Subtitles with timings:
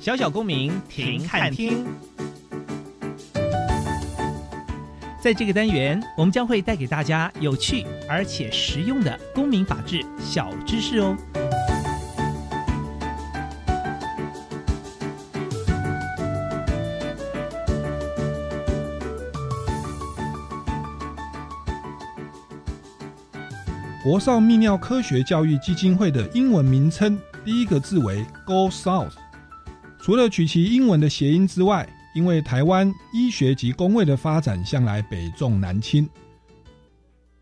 [0.00, 1.84] 小小公民停看听，
[5.20, 11.16] 在这个单元，我们将会带给大家有趣而且实用的公民法治小知识哦。
[24.04, 29.12] 国少泌尿科学教育基金会的英文名称，第一个字为 Go South。
[30.08, 36.08] 除了取其英文的谐音之外，因为台湾医学及工卫的发展向来北重南轻，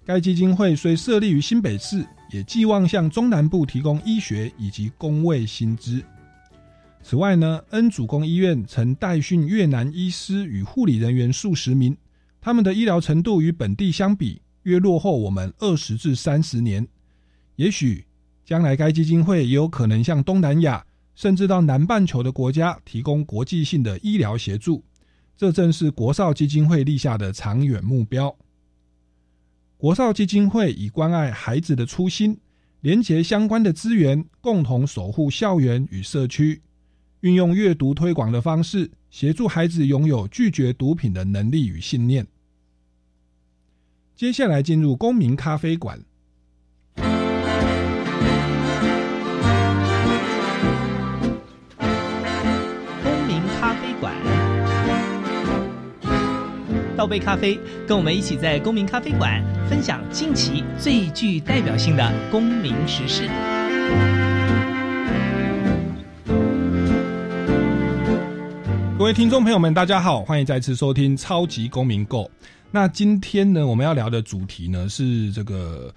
[0.04, 6.02] 该基金会虽设立于新北市，也寄望向中南部提供医学以及工卫薪资。
[7.04, 11.96] 此外呢，恩主公医院曾代训越南医师与护理人员数十名，
[12.40, 16.84] 他们的医疗程度与本地相比，约落后我们二十至三十年。
[17.54, 18.04] 也许
[18.44, 20.84] 将来该基金会也有可能向东南亚。
[21.16, 24.84] 甚至到南半球的国家提供国际性的医疗协助，
[25.36, 28.36] 这正是国少基金会立下的长远目标。
[29.78, 32.38] 国少基金会以关爱孩子的初心，
[32.82, 36.62] 连结相关的资源，共同守护校园与社区，
[37.20, 42.26] 运用阅读推广的方式，协助孩子拥有拒绝毒品的能力与信念。
[44.14, 46.04] 接下来进入公民咖啡馆。
[57.06, 57.56] 倒杯咖啡，
[57.86, 59.40] 跟我们一起在公民咖啡馆
[59.70, 63.28] 分享近期最具代表性的公民时事。
[68.98, 72.24] 各位听众朋友们，大家好，欢迎再次收听《超级公民购》。
[72.72, 75.94] 那今天呢，我们要聊的主题呢是这个，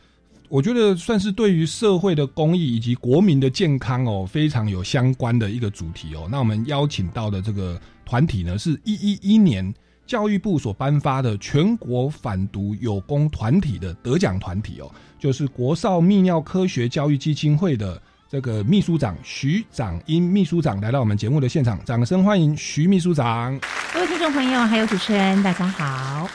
[0.47, 6.27] 我觉得算是对于社会的公益以及国民的健康哦，非常有相关的一个主题哦。
[6.29, 9.73] 那我们邀请到的这个团体呢，是一一一年。
[10.09, 14.89] 教育部所颁发的全国反毒有功团体的得奖团体哦，
[15.19, 23.59] 就是国少泌尿科学教育基金会的这个秘书长徐长英秘书长来到我们节目的现场，掌声欢迎徐秘书长。
[23.93, 26.27] 各位听众朋友，还有主持人，大家好。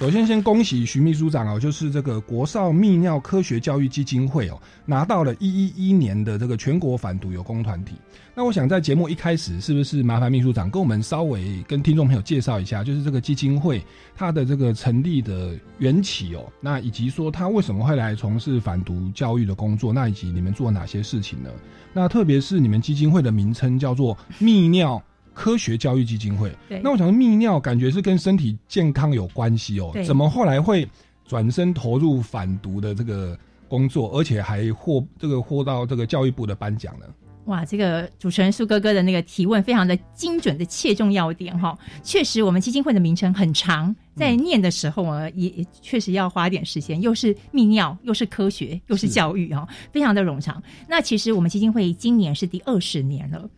[0.00, 7.96] 首先，先恭喜徐秘书长哦，就是这个国少泌尿科学教育基金会哦，拿到了一一一年的这个全国反毒有功团体。
[8.34, 13.84] 那我想在节目一开始，是不是麻烦秘书长跟我们稍微跟听众朋友介绍一下，就是这个基金会
[14.16, 21.50] 它的这个成立的缘起哦，那以及说它为什么会来从事反毒教育的工作，那以及你们做哪些事情呢？
[21.92, 25.02] 那特别是你们基金会的名称叫做泌尿。
[25.40, 30.86] 科学教育基金会，那我想泌尿感觉是跟身体健康有关系哦，怎么后来会
[31.24, 37.06] 转身投入反毒的这个工作，而且还获这个获到这个教育部的颁奖呢？
[37.46, 50.62] 哇，这个主持人苏哥哥的那个提问非常的精准的切中要点哈，确实我们基金会的名称很长，在念的时候啊，也确实要花点时间，又是泌尿，又是科学，又是教育哈，非常的冗长。
[50.86, 53.48] 那其实我们基金会今年是第二十年了。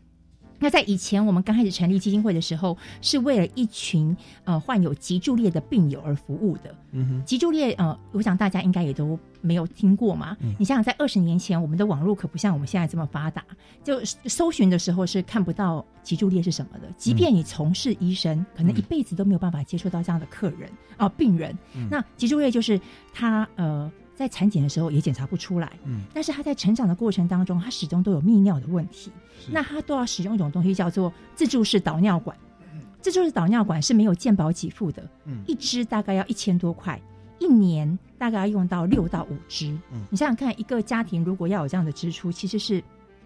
[0.62, 6.74] 那在以前我们刚开始成立基金会的时候，是为了一群呃患有脊柱裂的病友而服务的。
[6.92, 10.36] 嗯哼，脊柱裂呃，我想大家应该也都没有听过嘛。
[10.58, 13.44] 你想想，在二十年前，我们的网络可不像我们现在这么发达，
[13.82, 16.88] 就搜寻的时候是看不到脊柱裂是什么的。
[16.96, 21.58] 即便你从事医生，可能一辈子都没有办法接触到这样的客人啊、病人。
[21.90, 22.80] 那脊柱裂就是
[23.12, 23.90] 他呃。
[24.14, 29.10] 在产检的时候也检查不出来，嗯，但是他在成长的过程当中，他始终都有泌尿的问题，
[29.50, 32.36] 那他都要使用一种东西叫做自助式导尿管。
[33.00, 37.00] 自助式导尿管是没有健保给付的，嗯一支大概要一千多块，
[37.40, 39.76] 一年大概要用到六到五支。
[39.92, 42.80] 嗯你想想看，一个家庭如果要有这样的支出，其实是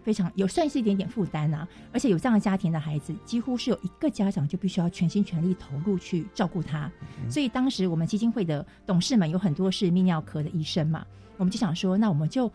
[0.07, 1.67] 非常有算是一点点负担啊。
[1.93, 6.89] 而且有这样的家庭的孩子，几乎是有一个家长就必须要全心全力投入去照顾他。
[7.29, 11.05] 所以当时我们基金会的董事们有很多是泌尿科的医生嘛，
[11.37, 12.49] 我们就想说，那我们就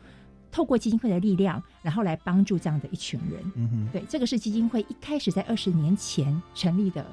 [0.50, 3.52] 透过基金会的力量，然后来帮助这样的一群人。
[3.56, 7.06] 嗯哼，对，这个是基金会一开始在二十年前成立的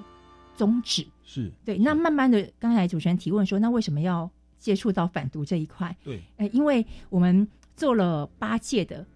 [0.56, 1.04] 宗旨。
[1.24, 5.94] 是对，那慢慢的，刚才主持人提问说，那为什么要接触到反毒这一块？
[6.02, 7.46] 对，呃，因为我们
[7.76, 9.06] 做了八届的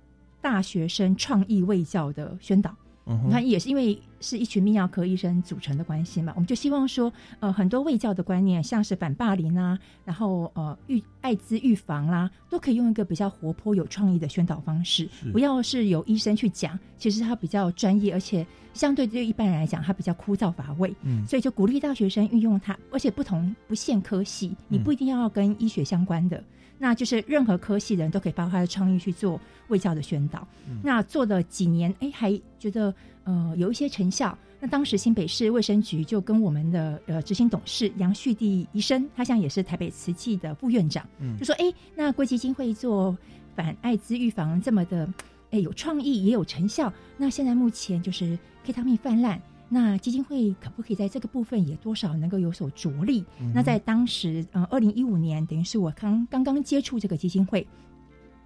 [0.42, 2.74] 大学生创意卫教的宣导，
[3.06, 20.94] 嗯，你看也是因为是一群泌尿科医生组成的关系嘛，我们就希望说，呃，很多卫教的观念，像是反霸凌啊，然后呃预艾滋预防啦、都可以用一个比较活泼、有创意的宣导方式，不要是由医生去讲，其实他比较专业，而且相对对一般人来讲，他比较枯燥乏味。
[21.02, 21.24] 嗯。
[21.26, 26.42] 所以就鼓励大学生运用它，而且不同不限科系，你不一定要跟医学相关的，
[26.82, 30.44] 那就是任何科系的人都可以发挥他的创意去做卫教的宣导。
[30.82, 32.92] 那做了几年，哎，还觉得
[33.22, 34.36] 呃有一些成效。
[34.58, 43.16] 那当时新北市卫生局就跟我们的呃执行董事杨旭娣医生，他现在也是台北慈济的副院长，嗯就说：哎，那贵基金会做
[43.54, 45.08] 反艾滋预防这么的，
[45.52, 46.92] 哎有创意也有成效。
[47.16, 49.40] 那现在目前就是 K 他命泛滥，
[49.74, 53.24] 那基金会可不可以在这个部分也多少能够有所着力？
[53.54, 57.66] 那在当时，呃，二零一五年，等于是我刚刚刚接触这个基金会，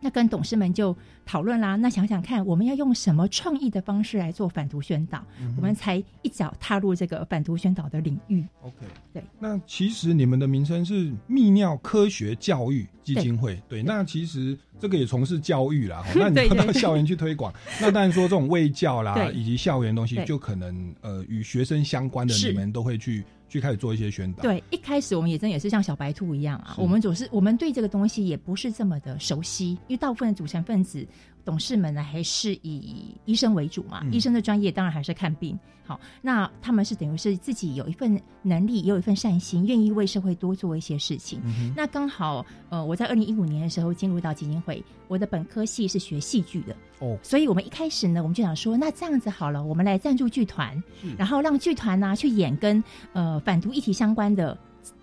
[0.00, 1.76] 那跟董事们就讨论啦。
[1.76, 5.24] 那想想看，我们要用什么创意的方式来做反毒宣导？
[5.56, 8.44] 我们才一脚踏入这个反毒宣导的领域。
[8.62, 8.74] OK，
[9.12, 9.22] 对。
[9.38, 13.82] 那其实你们的名称是泌尿科学教育基金会，对。
[13.82, 17.52] 那其实这个也从事教育啦， 那你到校园去推广。
[17.80, 31.06] 那当然说这种卫教啦，以及校园东西，就可能呃与学生相关的，你们都会去去开始做一些宣导。，对，一开始我们也真的也是像小白兔一样啊，我们总是我们对这个东西也不是这么的熟悉，因为大部分的组成分子
[31.46, 34.12] 董事们呢还是以医生为主嘛，嗯。
[34.12, 35.58] 医生的专业当然还是看病。
[35.86, 41.40] 好，那他们是等于是自己有一份能力，也有一份善心，愿意为社会多做一些事情。
[41.44, 50.82] 嗯那刚好，呃，我在二零一五年的时候进入到基金会，我的本科系是学戏剧的，哦，所以我们一开始呢，我们就想说，那这样子好了，我们来赞助剧团，
[51.16, 52.82] 然后让剧团呢、去演跟
[53.12, 54.58] 呃反毒议题相关的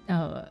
[0.08, 0.46] 呃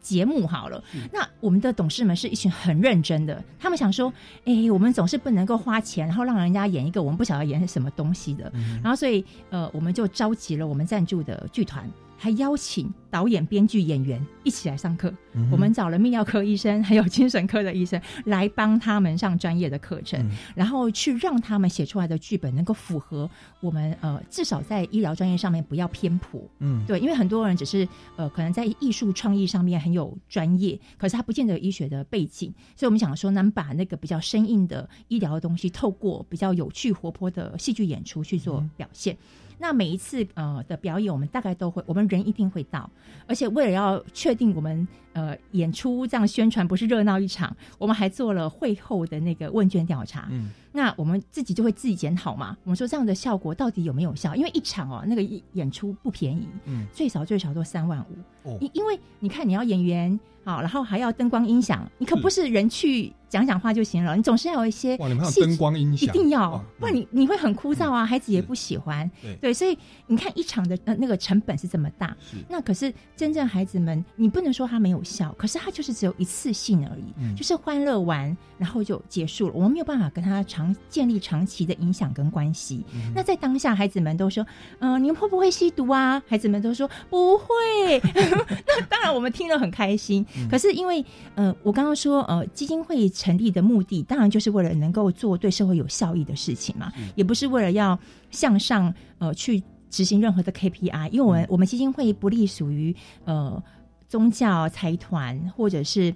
[0.00, 0.82] 节目好了。
[1.12, 4.12] 那我们的董事们是一群很认真的，他们想说，
[4.44, 8.50] 哎、我们总是不能够花钱，然后让人家演一个我们不晓得演是什么东西的。
[8.82, 11.88] 然后所以呃，我们就召集了我们赞助的剧团。
[12.18, 15.14] 还邀请导演、编剧、演员一起来上课。
[15.52, 23.30] 我们找了泌尿科医生，还有精神科的医生来帮他们上专业的课程，嗯然后去让他们写出来的剧本能够符合
[23.60, 26.42] 我们呃，至少在医疗专业上面不要偏颇。
[26.58, 27.86] 嗯，对，因为很多人只是
[28.16, 39.16] 呃，可能在艺术创意上面很有专业，可是他不见得有医学的背景，所以我们想说，能把那个比较生硬的医疗的东西，透过比较有趣活泼的戏剧演出去做表现。
[39.58, 42.88] 那每一次呃的表演，我们大概都会，我们人一定会到，
[43.26, 50.28] 而且为了要确定我们呃演出这样宣传不是热闹一场，我们还做了会后的那个问卷调查。
[50.30, 54.34] 嗯，那我们自己就会自己检讨嘛，我们说这样的效果到底有没有效？
[54.34, 55.22] 因为一场哦，那个
[55.52, 58.48] 演出不便宜，嗯，最少最少都三万五。
[58.48, 69.10] 哦因因为你看你要演员好，然后还要灯光音响，你可不是人去讲讲话就行了，你总是要有一些哇，你们还有灯光音响一，定要，不然你你会很枯燥啊，孩子也不喜欢。
[69.22, 72.16] 对对，所以你看一场的呃那个成本是这么大，
[72.48, 82.84] 那可是真正孩子们，你不能说他没有效，可是他就是只有一次性而已，嗯就是欢乐完然后就结束了，我们没有办法跟他长建立长期的影响跟关系。
[82.94, 84.46] 嗯那在当下，孩子们都说，
[84.80, 86.22] 嗯、你们会不会吸毒啊？
[86.26, 87.46] 孩子们都说不会。
[88.66, 90.24] 那当然，我们听了很开心。
[90.36, 91.04] 嗯可是因为
[91.34, 97.98] 呃，我刚刚说呃，基金会成立的目的，当然就是为了能够做对社会有效益的事情嘛，也不是为了要
[98.30, 102.94] 向上呃去执行任何的 KPI，因为我们、我们基金会不隶属于
[103.24, 103.62] 呃
[104.06, 106.14] 宗教财团或者是。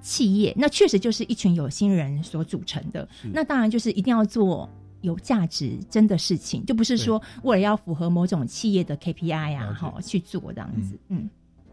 [0.00, 4.68] 企业那确实就是一群有心人所组成的，那当然就是一定要做
[5.02, 9.78] 有价值真的事情，就不是说为了要符合某种企业的 KPI 呀、了解。
[9.78, 11.28] 哈去做这样子，嗯。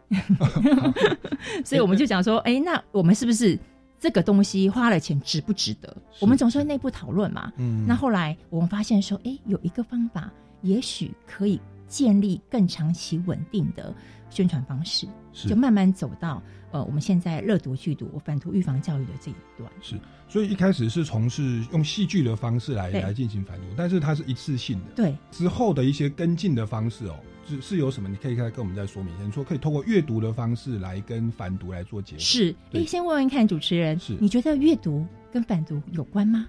[1.63, 3.57] 所以我们就讲说，哎、那我们是不是
[3.99, 5.95] 这个东西花了钱值不值得？
[6.19, 7.51] 我们总是会内部讨论嘛。
[7.57, 13.93] 嗯那后来我们发现说，哎、有一个方法，也许可以建立更长期稳定的
[14.29, 16.41] 宣传方式，是就慢慢走到
[16.71, 19.69] 呃我们现在热毒剧毒、反毒预防教育的这一段。
[19.81, 24.85] 是，所以一开始是从事用戏剧的方式来对来进行反毒，但是它是一次性的。
[24.95, 28.07] 对，之后的一些跟进的方式哦，是是有什么？
[28.07, 29.23] 你可以再跟我们再说明一下。
[29.23, 32.55] 你说可以通过阅读的方式来跟反毒来做结合，是。
[32.71, 36.47] 对哎，先问问看主持人是，你觉得阅读跟反毒有关吗？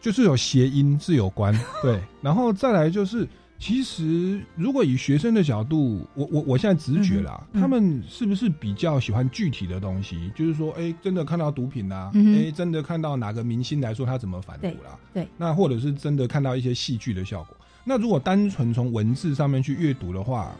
[0.00, 2.00] 就是有谐音是有关， 对。
[2.22, 10.32] 然后再来就是，其实如果以学生的角度，我我我现在直觉啦，嗯嗯他们是不是比较喜欢具体的东西？
[10.34, 17.56] 就是说，哎，真的看到毒品啦、哎、真的看到哪个明星来说他怎么反毒啦，对对那或者是真的看到一些戏剧的效果。
[17.84, 20.54] 那如果单纯从文字上面去阅读的话，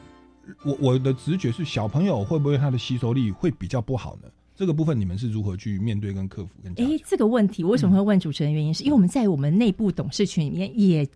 [0.64, 4.28] 我我的直觉是小朋友会不会他的吸收力会比较不好呢？
[4.56, 7.00] 这个部分你们是如何去面对跟克服跟哎？
[7.06, 8.52] 这个问题我为什么会问主持人？
[8.52, 11.06] 原因是因为我们在我们内部董事群里面也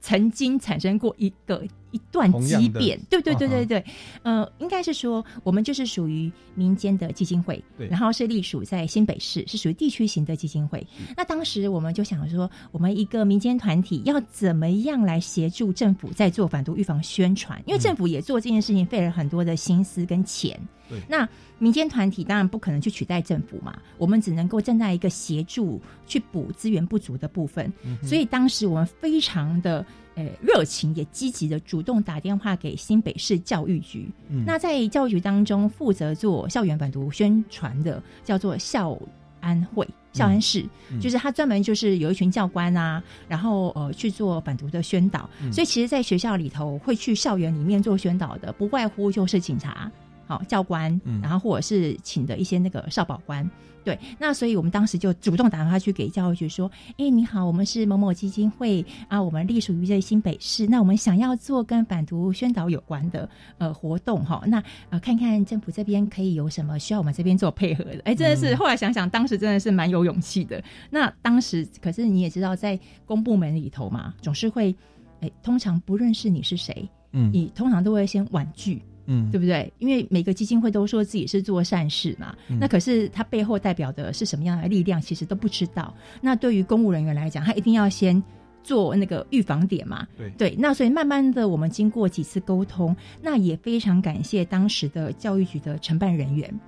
[0.00, 2.80] 曾经产生过一个一段同样的。
[2.80, 3.84] 激辩，对对对对对，
[4.24, 7.86] 呃，应该是说我们就是属于民间的基金会，对。
[7.86, 10.84] 然后是隶属在新北市，是属于地区型的基金会。
[11.16, 17.62] 那当时我们就想说，我们一个民间团体要怎么样来协助政府在做反毒预防宣传？
[17.64, 20.58] 因为政府也做这件事情费了很多的心思跟钱。
[20.88, 20.98] 对。
[21.08, 27.72] 那民间团体当然不可能去取代政府嘛，我们只能够站在一个协助去补资源不足的部分。
[28.02, 34.08] 所以当时我们非常的呃热情，也积极的主动打电话给新北市教育局。
[34.28, 38.98] 嗯那在教育局当中，负责做校园反毒宣传的叫做校
[39.40, 39.86] 安会。
[40.12, 49.90] 校安室、嗯就是他专门就是有一群教官啊，然后呃去做反毒的宣导，嗯所以其实，在学校里头会去校园里面做宣导的，不外乎就是警察、
[50.28, 53.44] 好、教官，嗯然后或者是请的一些那个少保官。
[53.84, 68.00] 对，那所以我们当时就主动打电话去给教育局说：“哎，你好，我们是某某基金会啊，我们隶属于这新北市，那我们想要做跟反毒宣导有关的呃活动哈，那呃看看政府这边可以有什么需要我们这边做配合的。
[68.04, 70.62] 哎，真的是、后来想想，当时真的是蛮有勇气的。
[70.88, 74.74] 那当时可是你也知道，在公部门里头嘛，总是会
[75.20, 78.82] 哎，通常不认识你是谁，嗯你通常都会先婉拒。
[79.06, 79.72] 嗯对不对？
[79.78, 85.94] 因为每个基金会都说自己是做善事嘛，嗯那可是它背后代表的是什么样的力量，其实都不知道。
[86.20, 88.22] 那对于公务人员来讲，他一定要先
[88.62, 90.06] 做那个预防点嘛。
[90.16, 96.60] 对对，那所以慢慢的，我们经过几次沟通，那也非常感谢当时的教育局的承办人员，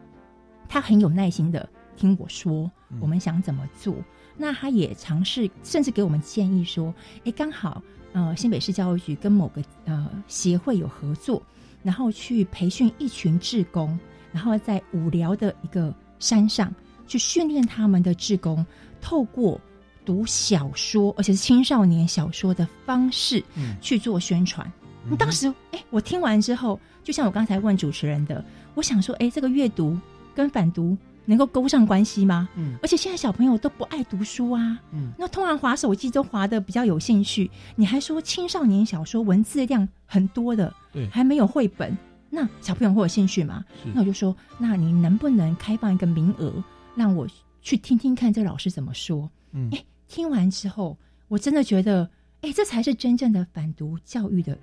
[0.69, 3.95] 他很有耐心的听我说嗯我们想怎么做。
[4.37, 11.43] 那他也尝试，甚至给我们建议说，哎，刚好呃新北市教育局跟某个呃协会有合作，
[11.87, 13.97] 然后去培训一群志工，
[14.33, 16.75] 然后在五寮的一个山上
[17.07, 18.67] 去训练他们的志工，
[19.01, 19.61] 透过
[20.05, 24.69] 读小说，而且是青少年小说的方式嗯去做宣传。
[25.09, 29.97] 那当时，哎，我听完之后，就像我刚才问主持人的，我想说，哎，这个阅读
[30.35, 32.49] 跟反读能够勾上关系吗？
[32.57, 41.97] 嗯而且现在小朋友都不爱读书啊，嗯那通常划手机都划的比较有兴趣，你还说青少年小说文字量很多的，对还没有绘本，
[42.31, 43.65] 那小朋友会有兴趣吗？
[43.83, 46.53] 是那我就说，那你能不能开放一个名额，
[46.95, 47.27] 让我
[47.61, 49.29] 去听听看这老师怎么说？
[49.53, 50.97] 嗯哎，听完之后，
[51.29, 52.09] 我真的觉得，
[52.43, 54.57] 哎，这才是真正的反读教育的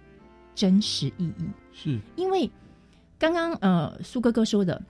[0.55, 1.45] 真实意义。
[1.73, 2.49] 是因为
[3.17, 4.81] 刚刚呃苏哥哥说的，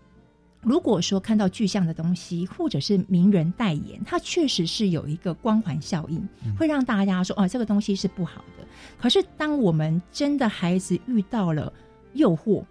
[0.64, 6.28] 如果说看到具象的东西，或者是名人代言，它确实是有一个光环效应，
[6.58, 8.66] 会让大家说哦这个东西是不好的。
[8.98, 11.72] 可是当我们真的孩子遇到了
[12.14, 12.64] 诱惑，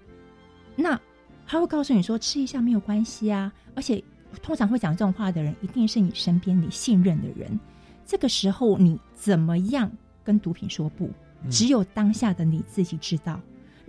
[0.75, 0.99] 那
[1.47, 4.03] 他会告诉你说吃一下没有关系啊，而且
[4.43, 7.61] 通常会讲这种话的人，一定是你身边你信任的人。
[8.07, 9.91] 这个时候你怎么样
[10.25, 11.11] 跟毒品说不？
[11.51, 13.41] 只有当下的你自己知道。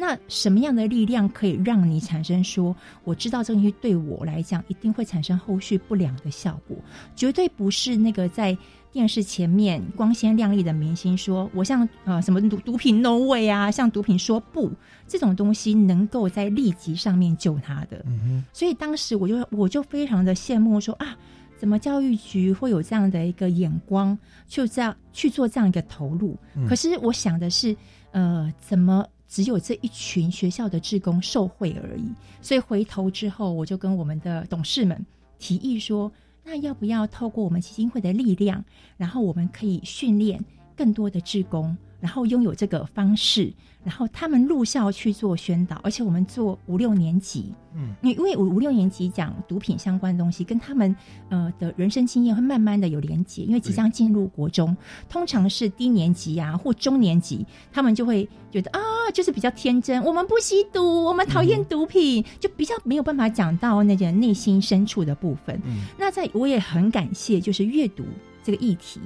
[0.03, 6.75] 那什么样的力量可以让你产生说，我知道这个东西对我来讲一定会产生后续不良的效果？
[7.15, 8.57] 绝对不是那个在
[8.91, 14.69] 电视前面光鲜亮丽的明星说，我像呃什么毒毒品 no way 啊，像毒品说不，
[15.07, 18.03] 这种东西能够在立即上面救他的。
[18.05, 21.15] 嗯哼所以当时我就我就非常的羡慕说啊，
[21.57, 24.19] 怎么教育局会有这样的一个眼光，
[24.49, 26.37] 就这样去做这样一个投入？
[26.57, 27.73] 嗯可是我想的是，
[28.11, 32.03] 呃，怎么只有这一群学校的职工受贿而已？
[32.39, 35.03] 所以回头之后，我就跟我们的董事们
[35.39, 36.11] 提议说，
[36.43, 38.63] 那要不要透过我们基金会的力量，
[38.95, 40.39] 然后我们可以训练
[40.77, 43.51] 更多的职工，然后拥有这个方式，
[43.83, 50.95] 然后他们入校去做宣导，而且我们做五六年级，嗯，因为五五六年级讲毒品相关的东西，跟他们
[51.29, 54.75] 呃的人生经验会慢慢的有连结，因为即将进入国中，
[55.09, 58.79] 通常是低年级啊或中年级，他们就会觉得啊，
[59.13, 65.61] 就是比较天真，我们不吸毒，我们讨厌毒品，就比较没有办法讲到那个内心深处的部分。
[65.65, 65.85] 嗯。
[65.97, 68.03] 那在我也很感谢，就是阅读
[68.43, 69.01] 这个议题，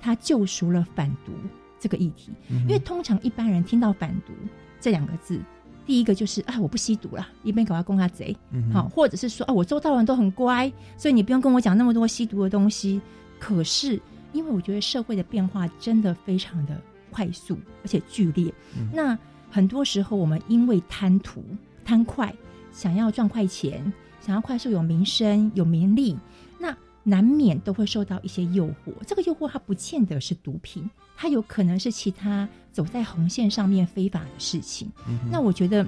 [0.00, 1.32] 它救赎了反毒
[1.80, 2.30] 这个议题。
[2.48, 4.32] 嗯因为通常一般人听到反毒
[4.80, 5.40] 这两个字，
[5.84, 13.00] 第一个就是啊，我不吸毒啦，一边搞他供他贼，嗯好，或者是说啊，我周遭人都很乖，所以你不用跟我讲那么多吸毒的东西。
[13.40, 14.00] 可是，
[14.32, 18.52] 因为我觉得社会的变化真的非常的快速，而且剧烈。
[18.76, 19.18] 嗯那
[19.50, 21.42] 很多时候，我们因为贪图、
[21.84, 22.32] 贪快，
[22.70, 26.39] 想要赚快钱，想要快速有名声、有名利，那
[27.02, 28.92] 难免都会受到一些诱惑。
[29.06, 34.90] 这个诱惑它不见得是毒品，它有可能是其他走在红线上面非法的事情。
[35.30, 35.86] 那我觉得，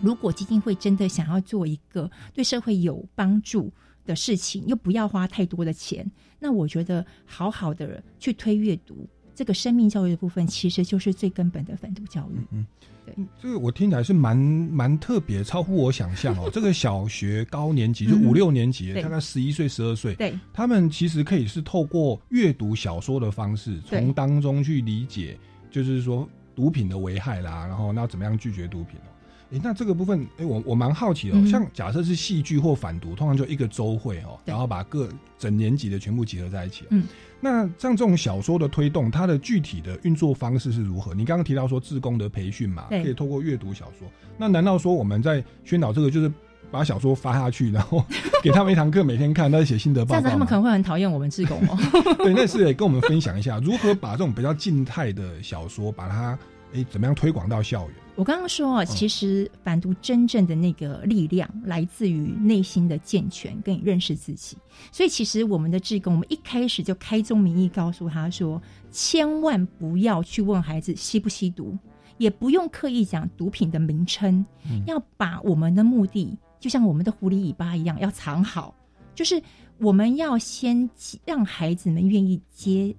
[0.00, 3.72] 如果基金会真的想要做一个对社会有帮助
[4.04, 12.38] 的事情，又不要花太多的钱，那我觉得好好的去推阅读这个生命教育的部分，其实就是最根本的反毒教育。
[12.50, 12.66] 嗯
[13.04, 13.14] 对。
[13.40, 16.48] 这个我听起来是蛮蛮特别，超乎我想象哦。
[16.52, 18.24] 这个小学高年级就嗯。
[18.24, 20.36] 五六年级，大概十一岁、十二岁，对。
[20.52, 24.00] 他们其实可以是透过阅读小说的方式，对。
[24.00, 25.38] 从当中去理解，
[25.70, 29.12] 就是说毒品的危害啦，然后那怎么样拒绝毒品哦。
[29.52, 31.46] 哎，那这个部分，诶，我我蛮好奇的、哦，嗯。
[31.46, 34.50] 像假设是戏剧或反毒，通常就一个周会哦，对。
[34.50, 36.88] 然后把各整年级的全部集合在一起、哦。
[36.90, 37.04] 嗯，
[37.46, 41.14] 那像这种小说的推动，它的具体的运作方式是如何？
[41.14, 44.08] 你刚刚提到说志工的培训嘛，对可以透过阅读小说。
[44.36, 46.30] 那难道说我们在宣导这个，就是
[46.70, 48.04] 把小说发下去，然后
[48.42, 50.22] 给他们一堂课，每天看，再写心得报告吗？
[50.22, 51.78] 这样子他们可能会很讨厌我们志工哦。
[52.18, 56.36] 对，那是也跟我们分享一下，如何把这种比较静态的小说，把它
[56.72, 57.90] 诶怎么样推广到校园？
[58.16, 64.56] 我刚刚说啊，其实反毒真正的那个力量来自于内心的健全跟你认识自己。
[64.90, 71.76] 所以其实我们的志工，我们一开始就开宗明义告诉他说，千万不要去问孩子吸不吸毒，
[72.16, 74.44] 也不用刻意讲毒品的名称，
[74.86, 78.74] 要把我们的目的就像我们的狐狸尾巴一样，要藏好，
[79.14, 79.40] 就是
[79.76, 80.88] 我们要先
[81.26, 82.96] 让孩子们愿意接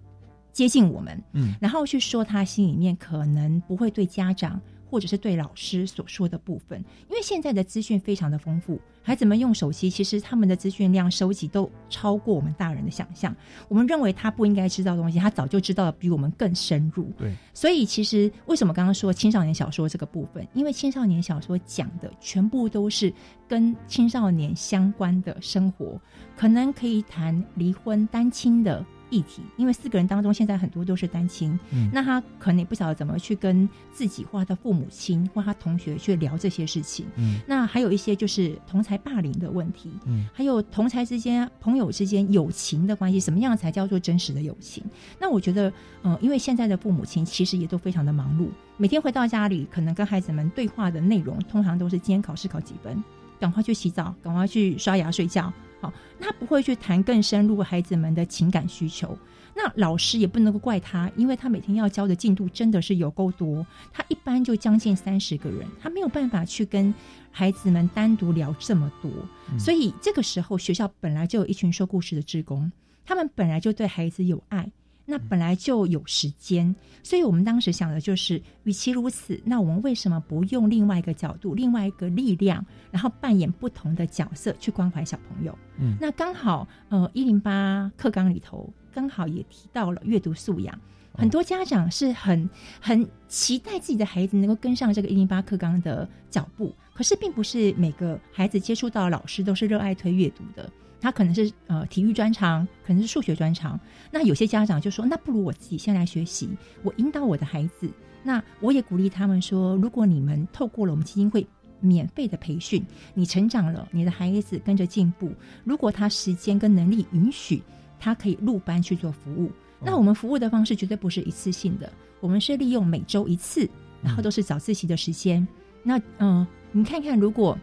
[0.54, 13.36] 接近我们，嗯，然后去说他心里面可能不会对家长或者是对老师所说的部分，因为现在的资讯非常的丰富，孩子们用手机，其实他们的资讯量收集都超过我们大人的想象。
[13.68, 17.12] 我们认为他不应该知道的东西，他早就知道的比我们更深入。
[17.18, 20.48] 对，所以其实为什么刚刚说青少年小说这个部分？
[20.54, 23.14] 因为青少年小说讲的全部都是
[23.48, 26.00] 跟青少年相关的生活，
[26.36, 37.06] 可能可以谈离婚、单亲的议题，因为四个人当中现在很多都是单亲，嗯那他可能也不晓得怎么去跟自己或他的父母亲或他同学去聊这些事情。
[37.16, 44.84] 嗯那还有一些就是同才霸凌的问题，嗯还有同才之间、朋友之间友情的关系，什么样才叫做真实的友情？
[45.20, 45.72] 那我觉得，
[46.04, 53.04] 嗯、因为现在的父母亲其实也都非常的忙碌，每天回到家里，可能跟孩子们对话的内容，通常都是今天考试考几分，
[53.40, 55.52] 赶快去洗澡，赶快去刷牙睡觉。
[55.80, 59.18] 好，他不会去谈更深入孩子们的情感需求。
[59.56, 66.94] 那老师也不能够怪他，因为他每天要教的进度真的是有够多，他一般就将近三十个人，他没有办法去跟
[67.32, 69.12] 孩子们单独聊这么多。
[69.58, 72.72] 所以这个时候，学校本来就有一群说故事的职工，
[73.04, 74.72] 他们本来就对孩子有爱，
[75.10, 85.58] 那本来就有时间，所以我们当时想的就是，与其如此，那我们为什么不用另外一个角度、另外一个力量，然后扮演不同的角色去关怀小朋友？
[85.80, 90.78] 嗯那刚好，呃，一零八课纲里头刚好也提到了阅读素养。
[91.14, 92.48] 很多家长是很
[92.80, 100.70] 很期待自己的孩子能够跟上这个一零八课纲的脚步，可是并不是每个孩子接触到的老师都是热爱推阅读的。
[101.00, 103.80] 他可能是呃体育专长，可能是数学专长。
[104.12, 106.50] 那有些家长就说，那不如我自己先来学习，
[106.84, 107.90] 我引导我的孩子。
[108.24, 111.46] 那我也鼓励他们说，如果你们透过了我们基金会
[111.80, 112.84] 免费的培训，
[113.14, 115.32] 你成长了，你的孩子跟着进步。
[115.64, 117.62] 如果他时间跟能力允许，
[118.00, 119.52] 他可以入班去做服务。
[119.80, 123.70] 那我们服务的方式绝对不是一次性的，我们是利用每周一次，
[124.02, 125.48] 然后都是早自习的时间。
[125.84, 127.58] 那嗯、你看看，如果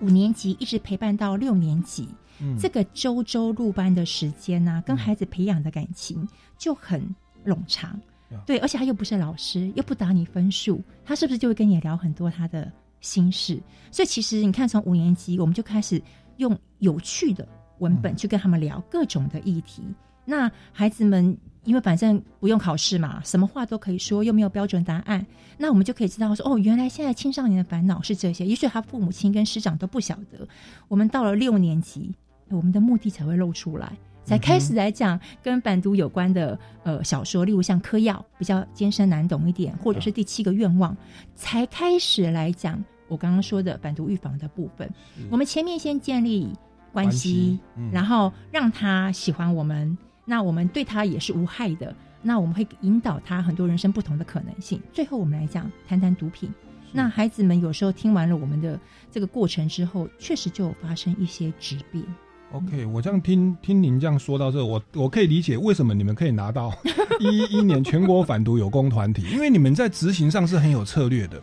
[0.00, 2.06] 五年级一直陪伴到六年级，
[2.40, 6.26] 嗯这个周周入班的时间呢、跟孩子培养的感情
[6.56, 7.02] 就很
[7.44, 7.98] 冗长
[8.30, 8.38] 嗯。
[8.46, 13.60] 对，而且他又不是老师，又不打你分数，他是不是就会跟你聊很多他的心事？
[13.90, 16.00] 所以其实你看，从五年级我们就开始
[16.36, 17.46] 用有趣的
[17.78, 19.82] 文本去跟他们聊各种的议题。
[20.24, 25.26] 那孩子们因为反正不用考试嘛，什么话都可以说，又没有标准答案，
[25.58, 28.46] 那我们就可以知道说，哦，原来现在青少年的烦恼是这些。
[28.46, 30.46] 也许他父母亲跟师长都不晓得。
[30.88, 32.14] 我们到了六年级，
[32.50, 33.92] 我们的目的才会露出来，
[34.24, 40.96] 才开始来讲跟反读有关的呃小说，例如像嗑药比较艰深难懂一点，或者是第七个愿望，
[41.34, 44.88] 才开始来讲我刚刚说的反读预防的部分。
[45.30, 46.52] 我们前面先建立
[46.92, 47.58] 关系，
[47.92, 49.96] 然后让他喜欢我们。
[50.26, 54.80] 那我们对他也是无害的，那我们会引导他很多人生不同的可能性。
[54.92, 56.48] 最后我们来讲谈谈毒品。
[56.92, 58.78] 那孩子们有时候听完了我们的
[59.10, 62.04] 这个过程之后，确实就有发生一些质变。
[62.52, 66.72] OK，我这样听听您这样说到这，我我可以理解为什么你们可以拿到
[67.20, 71.40] 一一年全国反毒有功团体，因为你们在执行上是很有策略的。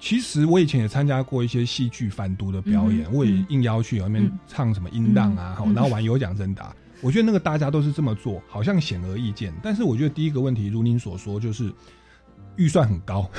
[0.00, 6.74] 其实我以前也参加过一些戏剧反毒的表演，我也应邀去那边唱什么音浪啊，然后玩有奖征答。
[7.02, 9.52] 我觉得那个大家都是这么做，好像显而易见。
[9.62, 11.70] 但是我觉得第一个问题，如您所说，就是
[12.56, 13.30] 预算很高，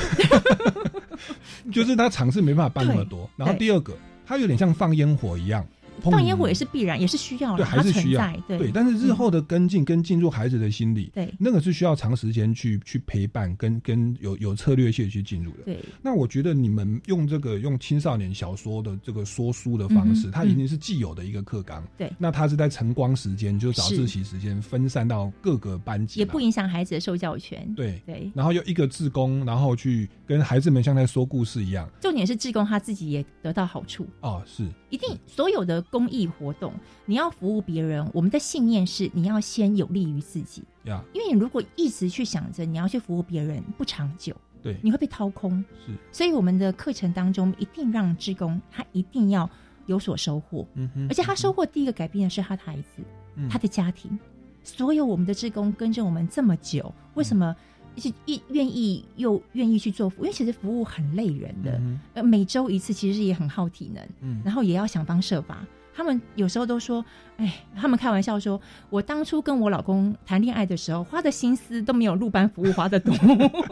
[1.74, 3.28] 就是他尝试没办法办那么多。
[3.36, 5.66] 然后第二个，它有点像放烟火一样。
[6.02, 8.72] 放烟火也是必然，也是需要，对，还是需要，对。
[8.72, 15.64] 但是日后的跟进跟进入孩子的心理，对，那个是需要长时间去去陪伴，跟跟有有策略性去进入的。
[15.66, 15.80] 对。
[16.02, 21.84] 那我觉得你们用这个用青少年小说的这个说书的方式，它已经是既有的一个课纲。
[21.98, 22.12] 对。
[22.18, 27.72] 那它是在晨光时间，就早自习时间分散到各个班级，也不影响孩子的受教权。
[27.76, 28.32] 对对。
[28.36, 31.90] 然后又一个志工，然后去跟孩子们像在说故事一样。
[32.02, 34.08] 重点是志工他自己也得到好处。
[34.22, 34.68] 哦，是。
[34.90, 36.74] 一定所有的公益活动。
[37.06, 40.64] 你要服务别人，我们的信念是你要先有利于自己。
[40.84, 44.36] 呀，因为你如果一直去想着你要去服务别人，不长久。
[44.62, 45.64] 对，你会被掏空。
[45.86, 49.50] 是，所以我们的课程当中一定让职工他一定要
[49.86, 50.68] 有所收获。
[50.74, 53.04] 嗯哼，而且他收获第一个改变的是他的孩子，
[53.50, 54.18] 他的家庭。
[54.64, 57.56] 所有我们的职工跟着我们这么久，为什么
[57.96, 60.26] 一一愿意又愿意去做服务？
[60.26, 61.82] 因为其实服务很累人的，
[62.16, 64.04] 呃，每周一次其实也很耗体能。
[64.22, 65.66] 嗯，然后也要想方设法。
[65.98, 67.04] 他们有时候都说
[67.38, 73.12] ：“哎，他们开玩笑说，我当初跟我老公谈恋爱的时候，花的心思都没有入班服务花的多。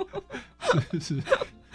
[0.91, 1.23] ”是是。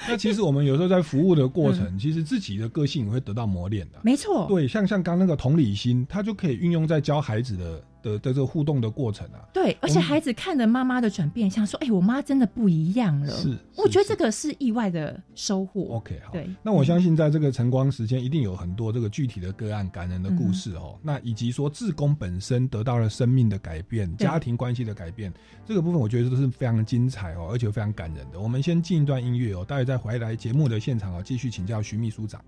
[0.09, 4.01] 那其实我们有时候在服务的过程，其实自己的个性也会得到磨练的。
[4.03, 4.49] 没错。
[4.49, 7.81] 对，像像刚那个同理心，它就可以运用在教孩子的。
[8.03, 13.31] 的的这个互动的过程啊，对，而且孩子看着妈妈的转变，想说，哎，我妈真的不一样了。
[13.33, 15.97] 是，我觉得这个是意外的收获。
[15.97, 16.33] OK，好。
[16.33, 20.99] 对，那我相信在这个晨光时间，一定有很多这个具体的个案感人的故事哦。
[21.03, 25.33] 那以及说，自宫本身得到了生命的改变，家庭关系的改变，
[25.67, 28.41] 这个部分我觉得都是非常精彩哦，而且非常感人的。
[28.41, 32.41] 我们先进一段音乐哦，待会再回来节目的现场哦，继续请教徐秘书长。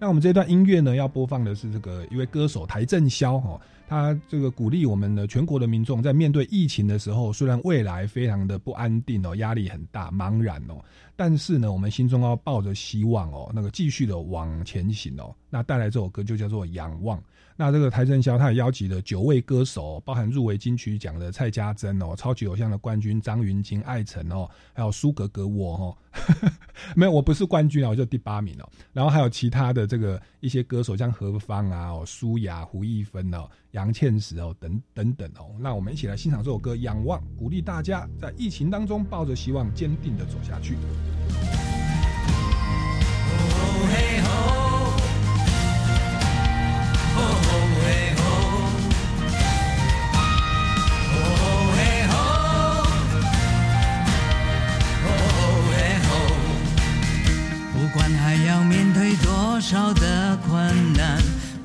[0.00, 10.84] 那我们这段音乐呢，要播放的是这个一位歌手台正宵哦，他这个鼓励我们的全国的民众，在面对疫情的时候，虽然未来非常的不安定哦，压力很大，茫然哦，
[11.16, 15.34] 但是呢，我们心中要抱着希望哦，那个继续的往前行哦。
[15.48, 17.18] 那带来这首歌就叫做《仰望》。
[17.60, 25.96] 那这个台正宵他也邀集了九位歌手，包含入围金曲奖的蔡家珍哦，超级偶像的冠军张云京、艾辰哦，还有苏格格我哦，
[26.94, 28.68] 没有我不是冠军啊，我就第八名哦。
[28.92, 33.48] 然后还有其他的这个一些歌手，像何芳啊、哦苏雅、胡一芬哦、
[33.78, 35.54] 杨倩石哦等等等哦。
[35.60, 40.76] 那我们一起来欣赏这首歌《仰望》，鼓励大家在疫情当中抱着希望，坚定的走下去。
[57.72, 61.17] 不管还要面对多少的困难，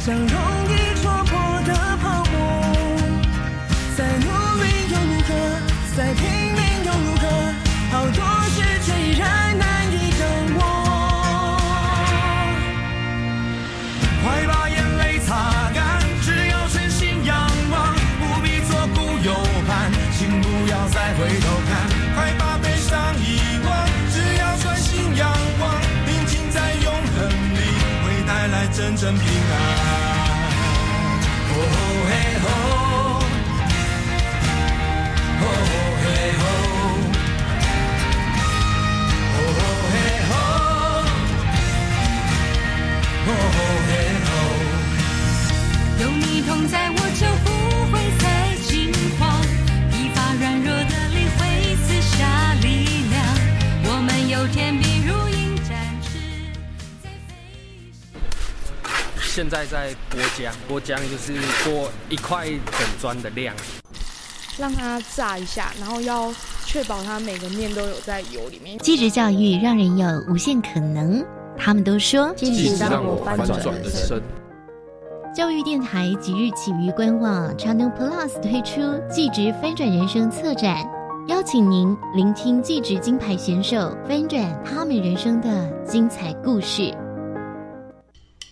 [0.00, 0.61] 像容
[29.18, 29.52] 静在
[31.48, 31.74] 永恒里会带来真正平安。
[31.74, 32.10] 哦嘿
[32.42, 32.46] 吼，
[35.42, 35.44] 哦
[36.00, 36.04] 嘿
[36.38, 36.44] 吼，
[39.34, 39.38] 哦
[39.92, 39.94] 嘿
[40.28, 40.32] 吼，
[43.28, 43.30] 哦
[43.86, 43.90] 嘿
[44.26, 44.30] 吼。
[46.00, 47.22] 有你同在，我就
[59.34, 61.32] 现在在剥浆，剥浆就是
[61.64, 63.54] 剥一块整砖的量。
[64.58, 66.30] 让它炸一下，然后要
[66.66, 68.76] 确保它每个面都有在油里面。
[68.80, 71.24] 继职教育让人有无限可能，
[71.56, 72.30] 他们都说。
[72.36, 74.20] 即使让我翻转人生。
[75.34, 80.76] 教育电台即日起于官网 Channel Plus 推出“继职翻转人生”策展，
[81.28, 86.94] 邀请您聆听继职金牌选手翻转他们人生的精彩故事。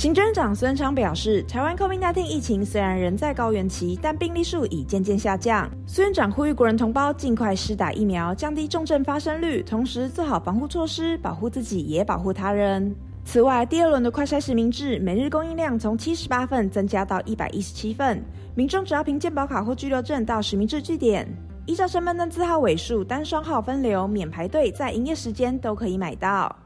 [0.00, 5.70] 行政长孙昌表示，台湾 COVID-19 疫情虽然仍在高原期，但病例数已渐渐下降。
[5.86, 12.96] 孙院长呼吁国人同胞尽快施打疫苗，降低重症发生率，同时做好防护措施，保护自己也保护他人。
[13.26, 21.28] 此外，第二轮的快筛实名制每日供应量从七十八份增加到一百一十七份，民众只要凭健保卡或居留证到实名制据点，
[21.66, 26.56] 依照身份证字号尾数单双号分流，免排队，在营业时间都可以买到。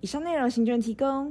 [0.00, 1.30] 以上内容，行政提供。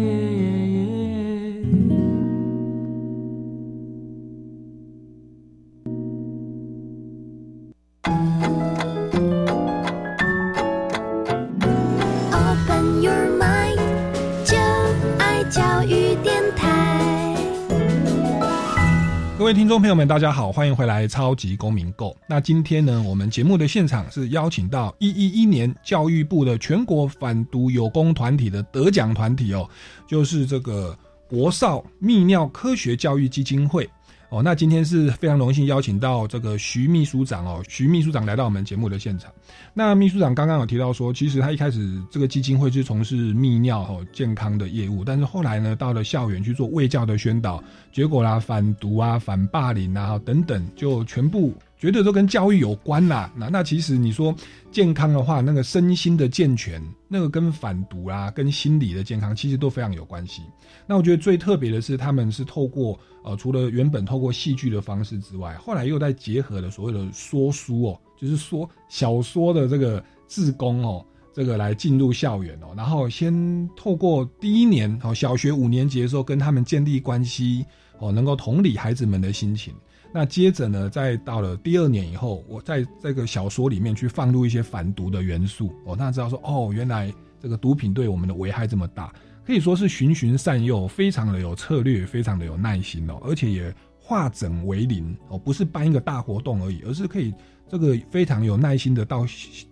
[19.51, 22.11] 位听众朋友们，大家好，欢迎回来《超级公民购》。
[22.25, 29.69] 那今天呢，我们节目的现场是邀请到一一一年教育部的全国反毒有功团体的得奖团体哦，
[30.07, 33.89] 就是这个国少泌尿科学教育基金会。
[34.31, 39.29] 哦，那今天是非常荣幸邀请到这个徐秘书长哦，徐秘书长来到我们节目的现场。
[39.73, 53.33] 那秘书长刚刚有提到说，其实他一开始这个基金会是从事泌尿哦健康的业务，但是后来呢，到了校园去做卫教的宣导，结果啦，反毒啊、反霸凌啊等等，就全部绝对都跟教育有关啦。
[53.35, 54.33] 那那其实你说
[54.71, 60.43] 健康的话，那个身心的健全，那个跟反毒啊、跟心理的健康，其实都非常有关系。
[60.85, 77.65] 那我觉得最特别的是，他们是透过呃，除了原本透过戏剧的方式之外，后来又在结合了所谓的说书哦，就是说小说的这个自工哦，这个来进入校园哦，然后先透过第一年哦，小学五年级的时候跟他们建立关系
[77.97, 79.73] 哦，能够同理孩子们的心情。
[80.13, 85.73] 那接着呢，再到了第二年以后，我在这个小说里面去放入一些反毒的元素。
[85.85, 89.13] 哦，那知道说哦，原来这个毒品对我们的危害这么大。
[89.43, 97.33] 可以说是循循善诱，非常的有策略，非常的有耐心哦，而且也化整为零哦，不是办一个大活动而已，而是可以
[97.67, 99.25] 这个非常有耐心的到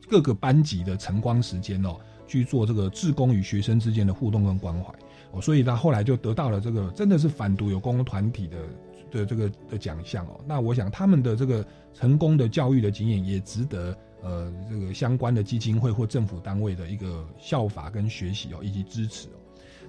[0.08, 1.97] 各个班级的晨光时间哦，
[2.28, 4.91] 去做这个志工与学生之间的互动跟关怀。
[5.32, 8.58] 哦，所以他后来就得到了这个真的是反毒有功团体的
[9.12, 10.39] 的这个的奖项哦。
[10.48, 19.39] 那我想他们的这个成功的教育的经验也值得呃这个相关的基金会或政府单位的一个效法跟学习哦，以及支持哦。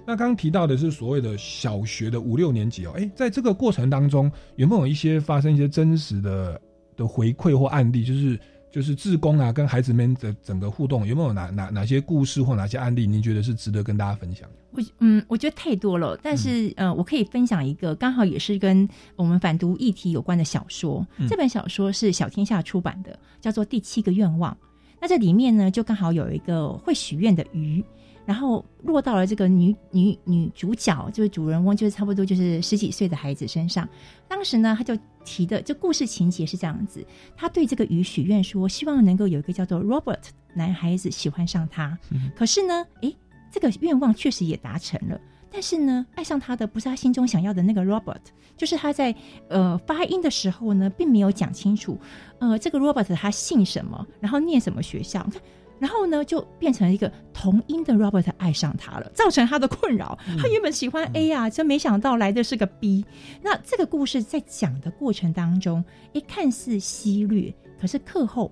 [0.05, 6.59] 那刚刚提到的是所谓的小学的五六年级哦，哎，在这个过程当中有没有一些发生一些真实的
[6.95, 8.03] 的回馈或案例？
[8.03, 8.39] 就是
[8.71, 13.05] 就是志工啊，跟孩子们的整个互动有没有哪哪哪些故事或哪些案例？
[13.05, 14.55] 您觉得是值得跟大家分享的？
[14.71, 21.05] 我嗯，我觉得太多了，但是、呃，我可以分享一个，刚好也是跟我们反毒议题有关的小说。
[21.17, 24.53] 嗯这本小说是小天下出版的，叫做《第七个愿望》。
[25.01, 27.83] 那这里面呢，就刚好有一个会许愿的鱼。
[28.25, 33.87] 然后落到了这个女女女主角，就是主人翁，就是差不多就是十几岁的孩子身上。
[34.27, 37.05] 当时呢，他就提的这故事情节是这样子：
[37.35, 41.97] 他对这个鱼许愿说，希望能够有一个叫做 Robert 男孩子喜欢上他。
[42.09, 43.15] 嗯可是呢，诶，
[43.51, 45.19] 这个愿望确实也达成了。
[45.53, 48.21] 但是呢，爱上他的不是他心中想要的那个 Robert，
[48.55, 49.13] 就是他在
[49.49, 51.99] 呃发音的时候呢，并没有讲清楚，
[52.39, 55.41] 呃，这个 Robert 他姓什么，然后念什么学校，你看，
[55.81, 60.15] 然后呢就变成一个同音的 Robert 爱上他了，造成他的困扰。
[60.37, 63.03] 他原本喜欢 A 啊，真没想到来的是个 B。
[63.41, 68.51] 那这个故事在讲的过程当中，一，看似犀略，可是课后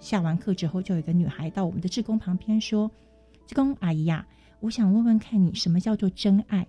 [0.00, 2.90] 下完课之后，就有一个女孩到我们的志工旁边说
[3.46, 4.26] ：“志工阿姨呀、
[4.60, 6.66] 我想问问看你什么叫做真爱？”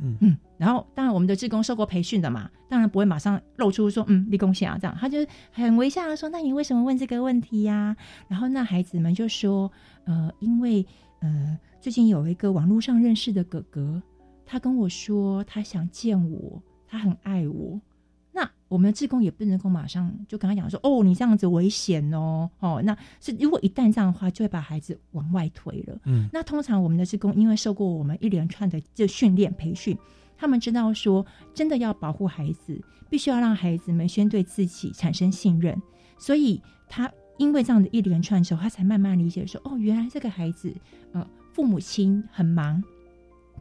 [0.00, 5.18] 嗯嗯，然后当然我们的志工受过培训的嘛，当然不会马上露出说嗯立功线啊这样，他就
[5.52, 7.96] 很微笑的说：“那你为什么问这个问题呀、
[8.28, 9.70] 然后那孩子们就说
[10.06, 10.86] ：“呃，因为
[11.20, 14.02] 呃最近有一个网络上认识的哥哥，
[14.46, 17.80] 他跟我说他想见我，他很爱我。”
[18.36, 25.96] 那我们的志工也不能够马上就跟他讲说，哦，你这样子危险哦，哦，那是如果一旦这样的话，就会把孩子往外推了。
[26.04, 29.96] 嗯那通常我们的志工因为受过我们一连串的这训练培训，
[30.36, 35.80] 他们知道说，真的要保护孩子，必须要让孩子们先对自己产生信任，
[36.18, 40.74] 所以他因为这样的一连串时候，他才慢慢理解说，哦，原来这个孩子，
[41.12, 42.82] 呃，父母亲很忙，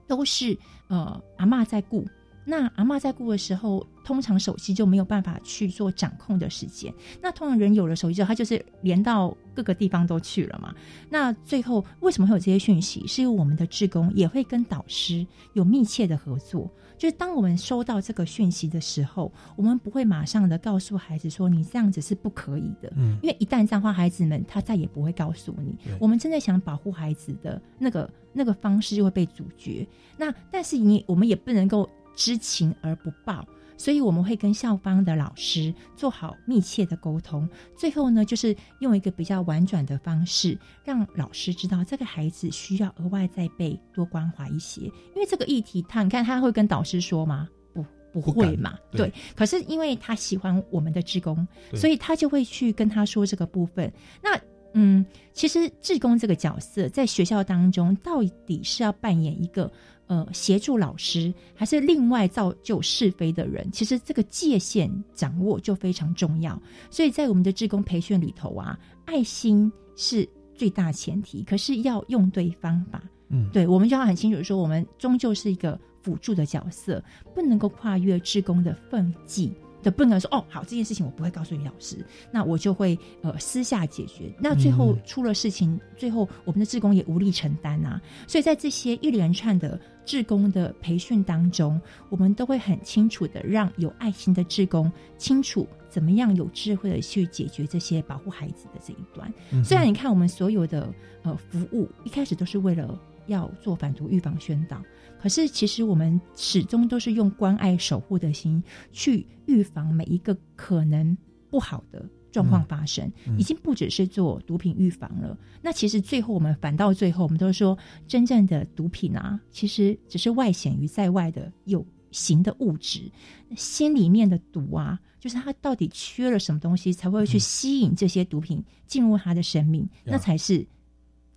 [0.07, 0.57] 都是
[0.87, 2.07] 呃阿嬷在顾。
[2.45, 6.93] 那阿嬷在顾的时候，通常手机就没有办法去做掌控的时间。
[7.21, 10.73] 那通常人有了手机之后，他就是连到各个地方都去了嘛。
[11.09, 13.07] 那最后为什么会有这些讯息？
[13.07, 16.69] 是因为我们的志工也会跟导师有密切的合作。
[16.95, 25.75] 就是当我们收到这个讯息的时候，我们不会马上的告诉孩子说你这样子是不可以的，嗯因为一旦这样的话，孩子们他再也不会告诉你。
[25.99, 29.85] 我们真的想保护孩子的那个那个方式就会被阻绝。
[30.17, 33.45] 那但是你我们也不能够知情而不报。
[33.75, 44.81] 所以我们会跟校方的老师做好密切的沟通，最后呢，就是用一个比较婉转的方式，让老师知道这个孩子需要额外再被多关怀一些。
[44.81, 47.49] 因为这个议题，他你看他会跟导师说吗？
[47.73, 48.77] 不，不会嘛？
[48.91, 49.13] 对对。
[49.35, 53.91] 可是因为他喜欢我们的职工，所以他就会去跟他说这个部分。
[54.21, 54.39] 那
[54.75, 59.69] 嗯，其实志工这个角色在学校当中，到底是要扮演一个
[60.07, 63.69] 呃协助老师，还是另外造就是非的人？
[63.71, 66.61] 其实这个界限掌握就非常重要。
[66.89, 73.01] 所以在我们的志工培训里头啊，爱心是最大前提，可是要用对方法。
[73.29, 79.51] 嗯对，我们就要很清楚地说，我们终究是一个辅助的角色，不能够跨越志工的分际。
[79.83, 84.33] 的不能说哦，好，这件事情我不会告诉于老师，那我就会呃私下解决。
[84.39, 88.01] 那最后嗯出了事情，最后我们的志工也无力承担啊。
[88.27, 99.31] 所以在这些一连串的志工的培训当中，我们都会很清楚的让有爱心的志工清楚怎么样有智慧的去解决这些保护孩子的这一端。
[99.51, 100.91] 嗯虽然你看我们所有的
[101.21, 104.81] 呃服务一开始都是为了要做反毒预防宣导，
[105.23, 111.17] 可是其实我们始终都是用关爱守护的心去预防每一个可能
[111.49, 115.37] 不好的状况发生，嗯已经不只是做毒品预防了。
[115.61, 123.09] 那其实最后我们反到最后，我们都说真正的毒品啊，其实只是外显于在外的有形的物质，
[123.55, 130.67] 心里面的毒啊，就是他到底缺了什么东西，才会去吸引这些毒品进入他的生命，那才是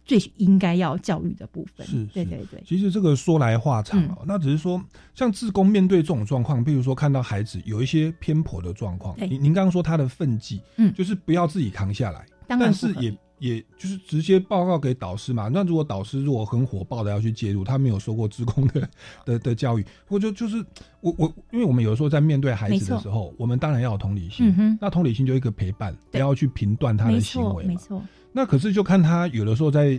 [0.07, 1.87] 最应该要教育的部分。
[1.87, 2.63] 是是对对对。
[2.65, 4.83] 其实这个说来话长哦，那只是说，
[5.15, 15.49] 像志工面对这种状况，比如说看到孩子有一些偏颇的状况，您您刚刚说他的分际，嗯就是不要自己扛下来，但是也也就是直接报告给导师嘛。
[15.53, 18.89] 那如果导师如果很火爆的要去介入，他没有受过职工的
[19.27, 20.65] 的的教育，或者就是
[21.01, 27.69] 我我，因为我们有的时候在面对孩子的时候，我们当然要有同理心，那同理心就一个陪伴，不要去评断他的行错，为嘛。
[27.69, 28.03] 没错。
[28.37, 29.99] 那可是就看他有的时候在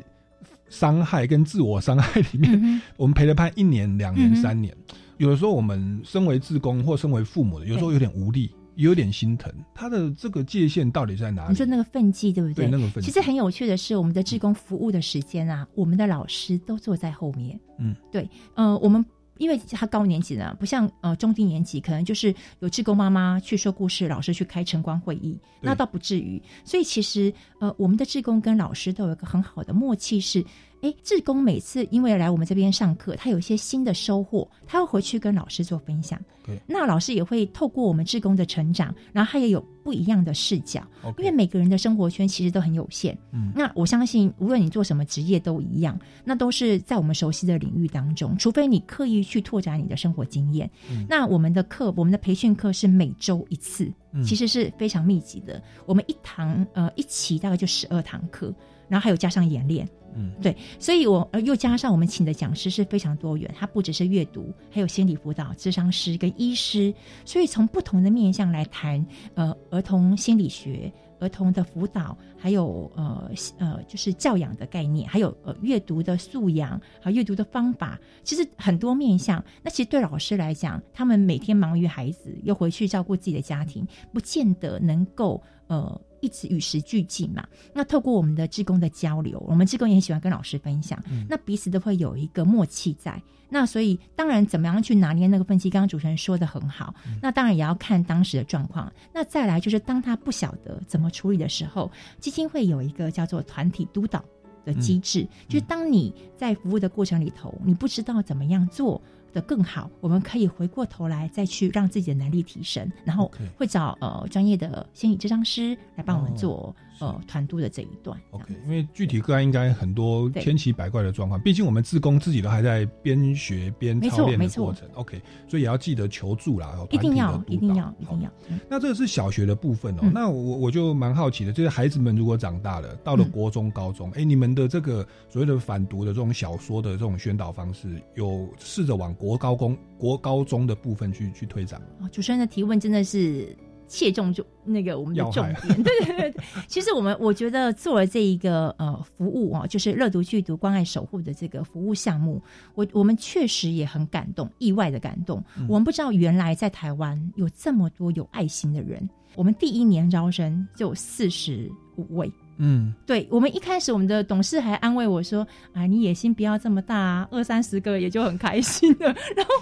[0.70, 4.72] 伤害跟自我伤害里面，嗯我们陪了判一年、两年、嗯三年，
[5.18, 9.52] 有的时候我们身为自工或身为父母的，有时候有点无力，也有点心疼。
[9.74, 11.50] 他的这个界限到底在哪里？
[11.50, 17.60] 你说那个分际对不对那个分际其实很有趣的是，我们的志工服务的时间啊，我们的老师都坐在后面。
[17.80, 19.04] 嗯，对，呃，我们
[19.40, 26.42] 因为他高年级呢，不像呃中低年级，可能就是有志工妈妈去说故事，老师去开晨光会议，那倒不至于。
[26.64, 30.44] 所以其实呃，我们的志工跟老师都有一个很好的默契是。
[30.82, 36.20] 哎，志工每次因为来我们这边上课，他有一些新的收获，他会回去跟老师做分享。
[36.46, 40.82] 对，那老师也会透过我们志工的成长，然后他也有不一样的视角。
[41.18, 43.18] 因为每个人的生活圈其实都很有限。
[43.34, 50.70] 嗯那我相信，无论你做什么职业都一样，那都是在我们熟悉的领域当中，除非你刻意去拓展你的生活经验。
[50.90, 55.62] 嗯那我们的课，我们的培训课是每周一次，嗯其实是非常密集的。
[55.86, 58.54] 我们一堂呃一期大概就十二堂课，
[58.88, 59.88] 然后还有加上演练。
[60.20, 66.92] 嗯，对，所以我呃又加上我们请的讲师是非常多元，他不只是阅读，还有心理辅导、智商师跟医师，
[67.24, 73.30] 所以从不同的面向来谈呃儿童心理学、儿童的辅导，还有呃
[73.60, 79.44] 呃就是教养的概念，还有呃阅读的素养，还有阅读的方法，其实很多面向。
[79.62, 86.02] 那其实对老师来讲，他们每天忙于孩子，又回去照顾自己的家庭，不见得能够呃。
[86.20, 93.22] 一直与时俱进嘛，那透过我们的志工的交流，我们志工也很喜欢跟老师分享，那彼此都会有一个默契在。
[93.50, 98.92] 那所以当然怎么样去拿捏那个分歧，刚刚主持人说的很好，那当然也要看当时的状况。
[99.14, 101.90] 那再来就是当他不晓得怎么处理的时候，
[102.20, 104.24] 基金会有一个叫做团体督导
[104.66, 109.02] 的机制，就是当你在服务的过程里头，你不知道怎么样做。
[109.34, 116.36] 的更好，我们可以回过头来再去让自己的能力提升，然后会找呃专业的心理治疗师来帮我们哦。
[116.36, 118.20] 做、呃团督的这一段。
[118.32, 124.88] OK，因为具体个案应该很多千奇百怪的状况，毕竟我们自工自己都还在边学边操练的过程。
[124.94, 128.30] OK，所以也要记得求助啦，一定要一定要一定要。
[128.50, 130.00] 嗯那这个是小学的部分哦。
[130.04, 141.88] 嗯那我我就蛮好奇的，就是孩子们如果长大了，到了嗯国中、高中，哎、你们的这个所谓的反毒的这种小说的这种宣导方式，有试着往国高中、国高中的部分去去推展吗？
[142.02, 143.56] 哦，主持人的提问真的是
[143.88, 146.44] 切中就那个我们的重点， 对对对对。
[146.68, 152.42] 其实我们我觉得做了这一个呃服务哦，就是热读剧读关爱守护的这个服务项目，
[152.76, 155.44] 我我们确实也很感动，意外的感动。
[155.58, 162.32] 嗯我们不知道原来在台湾有这么多有爱心的人，我们第一年招生就有四十五位。
[162.58, 169.06] 嗯，对我们一开始，我们的董事还安慰我说：“啊，你野心不要这么大啊，二三十个也就很开心了。”
[169.36, 169.54] 然后，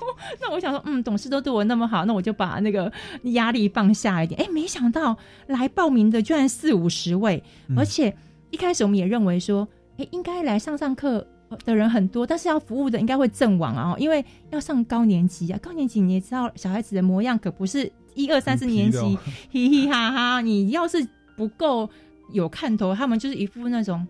[0.41, 2.91] 那我想说，嗯，董事都对我那么好，那我就把那个
[3.23, 4.39] 压力放下一点。
[4.41, 5.17] 哎，没想到
[5.47, 8.15] 来报名的居然四五十位，嗯而且
[8.49, 9.67] 一开始我们也认为说，
[9.97, 11.25] 哎，应该来上上课。
[11.63, 19.17] 的人很多，但是要服务的应该会阵亡啊，因为要上高年级啊，高年级你也知道，小孩子的模样可不是一二三四年级
[19.51, 21.87] 嘻嘻哈哈，你要是不够
[22.32, 24.05] 有看头，他们就是一副那种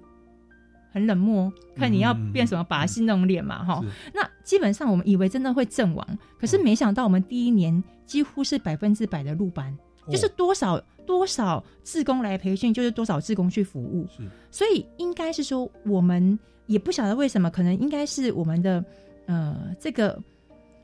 [0.91, 9.75] 很冷漠，看你要变什么把戏那种脸嘛，哈、那基本上我们以为真的会阵亡，可是没想到我们第一年几乎是百分之百的入班，
[10.09, 14.07] 就是多少多少志工来培训，就是多少志工去服务，
[14.49, 16.37] 所以应该是说我们
[16.67, 18.83] 也不晓得为什么，可能应该是我们的
[19.25, 20.17] 呃这个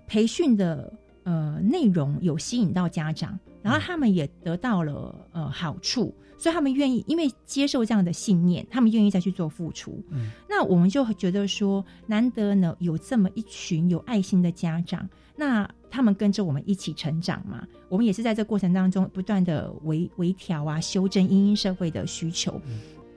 [0.07, 0.91] 培训的
[1.23, 10.03] 呃内容有吸引到家长，然后他们也得到了呃好处，所以他们愿意因为接受这样的信念，他们愿意再去做付出。
[10.09, 22.59] 嗯，那我们就觉得说，难得呢有这么一群有爱心的家长，那他们跟着我们一起成长嘛，我们也是在这过程当中不断的微微调啊，修正因应社会的需求。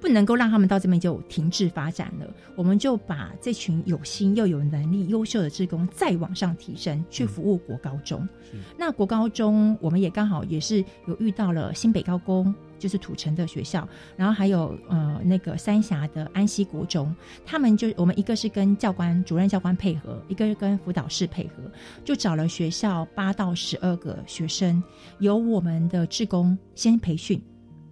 [0.01, 8.29] 不能够让他们到这边就停滞发展了，我们就把这群有心又有能力、优秀的职工再往上提升，去服务国高中。
[8.77, 12.55] 那国高中我们也刚好也是有遇到了新北高工，
[12.85, 17.17] 就是土城的学校，然后还有呃那个三峡的安溪国中，
[17.47, 21.63] 他们就我们一个是跟教官、主任教官配合，一个是跟辅导室配合，
[22.05, 24.83] 就找了学校八到十二个学生，
[25.19, 27.41] 由我们的志工先培训。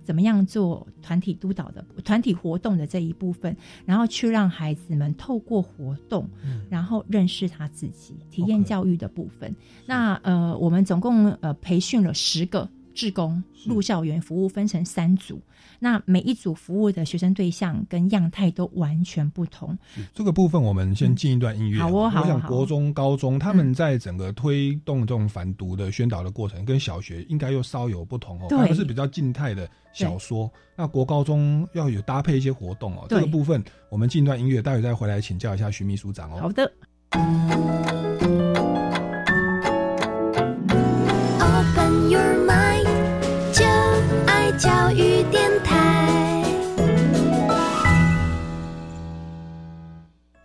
[0.04, 6.28] 怎么样做团体督导的团体活动的这一部分，然后去让孩子们透过活动，
[6.68, 9.54] 然后认识他自己，体验教育的部分。
[9.86, 15.40] 那呃，我们总共呃培训了十个志工入校园服务，分成三组。
[15.78, 19.76] 那每一组服务的学生对象跟样态都完全不同。
[20.14, 21.80] 这个部分我们先进一段音乐。
[21.80, 28.46] 好哦好哦好哦我想国中、高中他们在整个推动这种反毒的宣导的过程，跟小学应该又稍有不同哦。
[28.48, 33.06] 对他们是比较静态的小说，那国高中要有搭配一些活动哦。
[33.08, 36.38] 对这个部分我们进一段音乐，待会再回来请教一下徐秘书长哦。
[36.42, 38.01] 好的。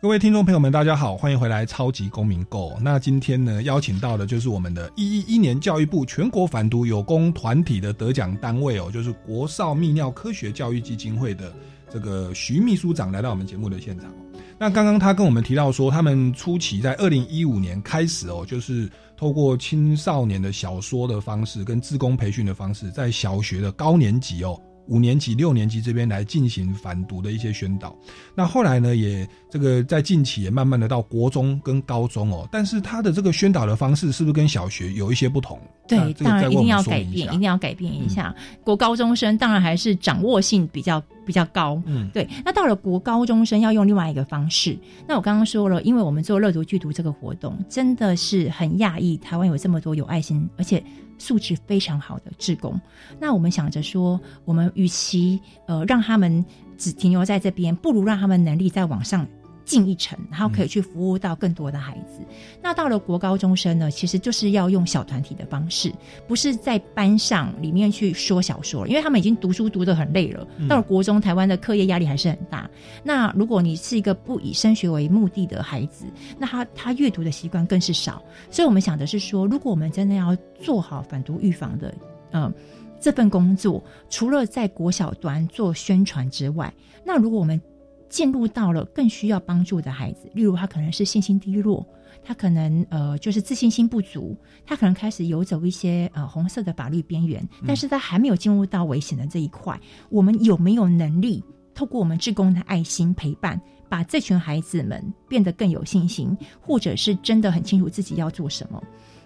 [0.08, 2.70] 各位听众朋友们，大家好，欢迎回来《超级公民购》。
[2.80, 11.54] 那今天呢，邀请到的就是我们的一一一年教育部全国反毒有功团体的得奖单位哦，就是国少泌尿科学教育基金会的
[11.90, 14.10] 这个徐秘书长来到我们节目的现场。
[14.58, 24.58] 那刚刚他跟我们提到说，他们初期在二零一五年开始哦，就是透过青少年的小说的方式跟自工培训的方式，在小学的高年级哦。
[24.88, 27.96] 五年级、六年级这边来进行反毒的一些宣导，
[28.34, 35.60] 那后来呢，也这个在近期也慢慢的到国中跟高中哦，但是他的这个宣导的方式是不是跟小学有一些不同？
[35.88, 38.34] 对，这个当然一定要改变，一定要改变一下。
[38.64, 42.28] 国高中生当然还是掌握性比较比较高，嗯对。
[42.44, 44.76] 那到了国高中生要用另外一个方式。
[45.06, 50.82] 那我刚刚说了，因为我们做乐读剧读这个活动，真的是很讶异，台湾有这么多有爱心而且
[51.20, 52.80] 素质非常好的志工。
[53.20, 56.44] 那我们想着说，我们与其呃让他们
[56.78, 59.28] 只停留在这边，不如让他们能力再往上。
[59.68, 62.22] 进一层，然后可以去服务到更多的孩子。
[62.62, 65.94] 那到了国高中生呢，其实就是要用小团体的方式，
[66.26, 70.48] 不是在班上里面去说小说了，因为他们已经读书读得很累了。
[70.58, 72.70] 嗯到了国中，台湾的课业压力还是很大。
[73.04, 76.06] 那如果你是一个不以升学为目的的孩子，
[76.40, 78.24] 那他他阅读的习惯更是少。
[78.50, 81.94] 所以我们想的是说，如果我们真的要做好反毒预防的，
[82.32, 82.52] 呃。
[83.00, 86.74] 这份工作除了在国小端做宣传之外，
[87.06, 87.62] 那如果我们
[88.10, 91.86] 进入到了更需要帮助的孩子，例如他可能是信心低落，
[92.24, 94.36] 他可能呃就是自信心不足，
[94.66, 99.80] 他可能开始游走一些呃红色的法律边缘，但是他还没有进入到危险的这一块，
[100.10, 101.44] 我们有没有能力
[101.74, 108.82] 透过我们志工的爱心陪伴，把这群孩子们变得更有信心，或者是真的很清楚自己要做什么？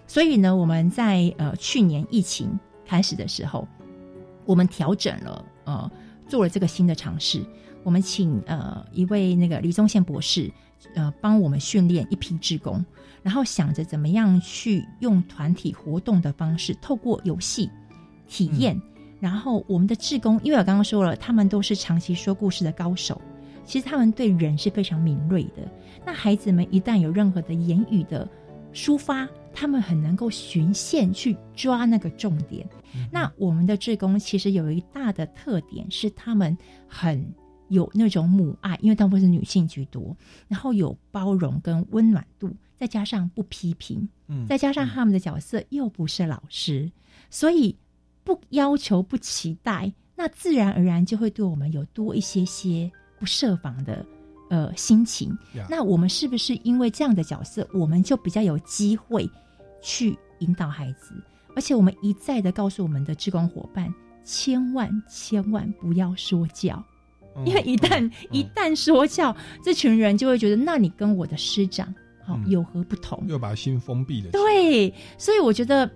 [0.06, 3.66] 所以呢，我们在呃去年疫情开始的时候，
[4.44, 5.90] 我们调整了呃
[6.28, 7.42] 做了这个新的尝试。
[7.84, 10.50] 我们请呃一位那个李宗宪博士，
[10.94, 12.84] 呃帮我们训练一批志工，
[13.22, 17.70] 然后想着怎么样去用团体活动的方式，透过游戏
[18.28, 18.80] 体验，
[19.20, 23.20] 然后我们的志工，因为我刚刚说了，他们都是长期说故事的高手，
[23.64, 25.70] 其实他们对人是非常敏锐的。
[26.04, 28.28] 那孩子们一旦有任何的言语的
[28.72, 32.66] 抒发，他们很能够循线去抓那个重点。
[33.10, 36.56] 那我们的志工其实有一大的特点是，他们
[36.88, 37.24] 很
[37.72, 40.16] 有那种母爱，因为大部分是女性居多，
[40.46, 46.90] 然后有包容跟温暖度，再加上不批评，嗯再加上他们的角色又不是老师，
[47.30, 47.74] 所以
[48.22, 54.04] 不要求、不期待，那自然而然就会对我们有多一些些不设防的
[54.50, 55.36] 呃心情。
[55.54, 59.28] 呀那我们是不是因为这样的角色，我们就比较有机会
[59.80, 61.14] 去引导孩子？
[61.54, 63.92] 而且我们一再的告诉我们的志工伙伴，
[64.24, 66.82] 千万千万不要说教。
[67.44, 71.92] 因为一旦、一旦说教，这群人就会觉得，那你跟我的师长
[72.24, 73.22] 好、有何不同？
[73.26, 74.30] 又把心封闭了。
[74.30, 75.90] 对，所以我觉得，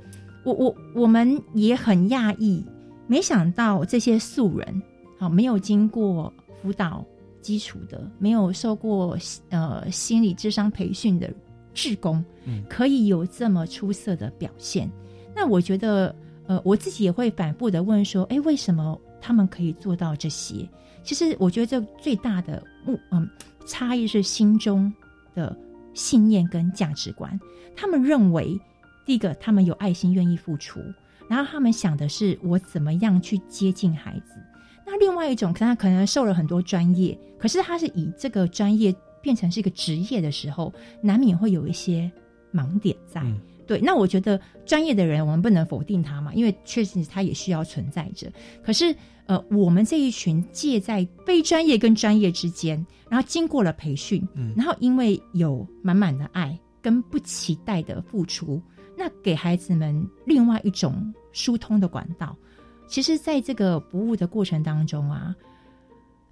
[0.45, 2.65] 我我我们也很讶异，
[3.07, 4.83] 没想到这些素人，
[5.19, 6.33] 好没有经过
[6.63, 7.05] 辅导
[7.41, 9.17] 基础的，没有受过
[9.51, 11.33] 呃心理智商培训的
[11.73, 14.91] 志工，嗯可以有这么出色的表现。
[15.35, 16.13] 那我觉得，
[16.47, 20.69] 呃，我自己也会反复的问说，哎，为什么他们可以做到这些？
[21.07, 23.27] 其实我觉得这最大的目嗯
[23.67, 24.93] 差异是心中
[25.35, 25.57] 的
[25.95, 27.39] 信念跟价值观。
[27.75, 28.61] 他们认为，
[29.07, 30.81] 第一个他们有爱心，愿意付出，
[31.29, 34.35] 然后他们想的是我怎么样去接近孩子。
[34.85, 42.11] 那另外一种，可能他可能受了很多专业，可是他是以这个专业变成是一个职业的时候，难免会有一些
[42.53, 43.23] 盲点在。
[43.67, 48.31] 对，那我觉得专业的人，我们不能否定他嘛，因为确实他也需要存在着。
[48.65, 48.95] 可是，
[49.27, 58.63] 呃，我们这一群介在非专业跟专业之间，然后经过了培训，嗯然后因为有满满的爱跟不期待的付出，
[58.97, 62.37] 那给孩子们另外一种疏通的管道。
[62.89, 65.35] 其实，在这个服务的过程当中啊，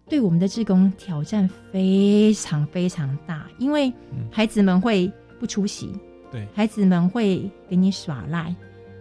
[0.09, 3.93] 对我们的志工挑战非常非常大，因为
[4.31, 5.11] 孩子们会
[5.41, 5.91] 不出席，
[6.35, 8.53] 对孩子们会给你耍赖，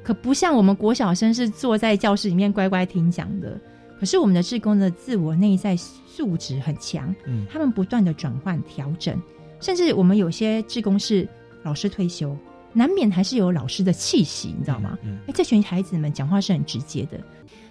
[0.03, 3.59] 可不像我们国小生是坐在教室里面乖乖听讲的。
[3.99, 9.19] 可是我们的志工的自我内在素质很强，嗯他们不断的转换调整，
[9.59, 11.27] 甚至我们有些志工是
[11.63, 12.37] 老师退休，
[12.71, 14.95] 难免还是有老师的气息，你知道吗？
[15.03, 17.19] 嗯哎、这群孩子们讲话是很直接的。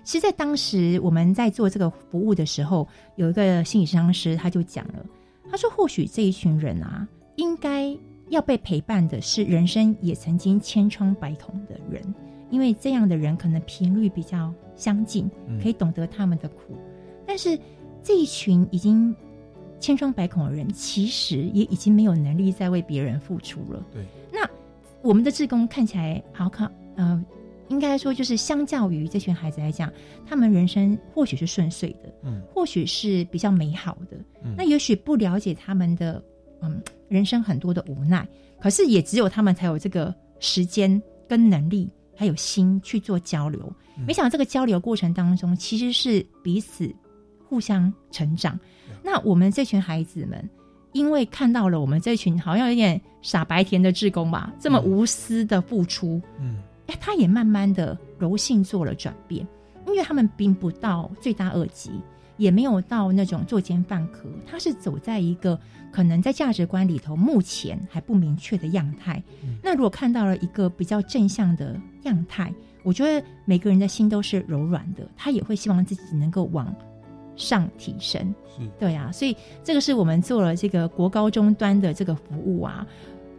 [0.02, 5.04] 其实，在当时我们在做这个服务的时候，有一个心理咨商师他就讲了，
[5.48, 7.06] 他说：“或许这一群人啊，
[7.36, 7.96] 应该
[8.32, 12.02] 要被陪伴的是人生也曾经千疮百孔的人，
[12.50, 16.78] 因为这样的人可能频率比较相近嗯，可以懂得他们的苦。
[17.26, 17.58] 但是
[18.02, 19.14] 这一群已经
[19.78, 23.86] 千疮百孔的人，其实也已经没有能力再为别人付出了。
[23.92, 24.02] 对，
[24.32, 24.48] 那
[25.02, 27.22] 我们的志工看起来好看，呃，
[27.68, 29.92] 应该说就是相较于这群孩子来讲，
[30.24, 34.54] 他们人生或许是顺遂的，嗯，或许是比较美好的，嗯。
[34.56, 36.22] 那也许不了解他们的
[36.62, 38.26] 嗯人生很多的无奈，
[38.60, 43.60] 可是也只有他们才有这个时间跟能力，还有心去做交流。
[43.98, 46.90] 嗯没想到这个交流过程当中，其实是彼此
[47.46, 48.58] 互相成长。
[49.02, 50.48] 那我们这群孩子们，
[50.92, 56.56] 因为看到了我们这群好像有点傻白甜的志工吧，这么无私的付出，嗯，
[56.86, 59.46] 哎，他也慢慢的柔性做了转变，
[59.86, 61.90] 因为他们并不到罪大恶极，
[62.42, 65.56] 也没有到那种作奸犯科，他是走在一个
[65.92, 69.22] 可能在价值观里头目前还不明确的样态。
[69.62, 76.74] 那如果看到了一个比较正向的样态，我觉得每个人的心都是柔软的，他也会希望自己能够往
[77.36, 78.34] 上提升。
[78.56, 82.84] 是对啊，所以这个是我们做了这个国高中端的这个服务啊，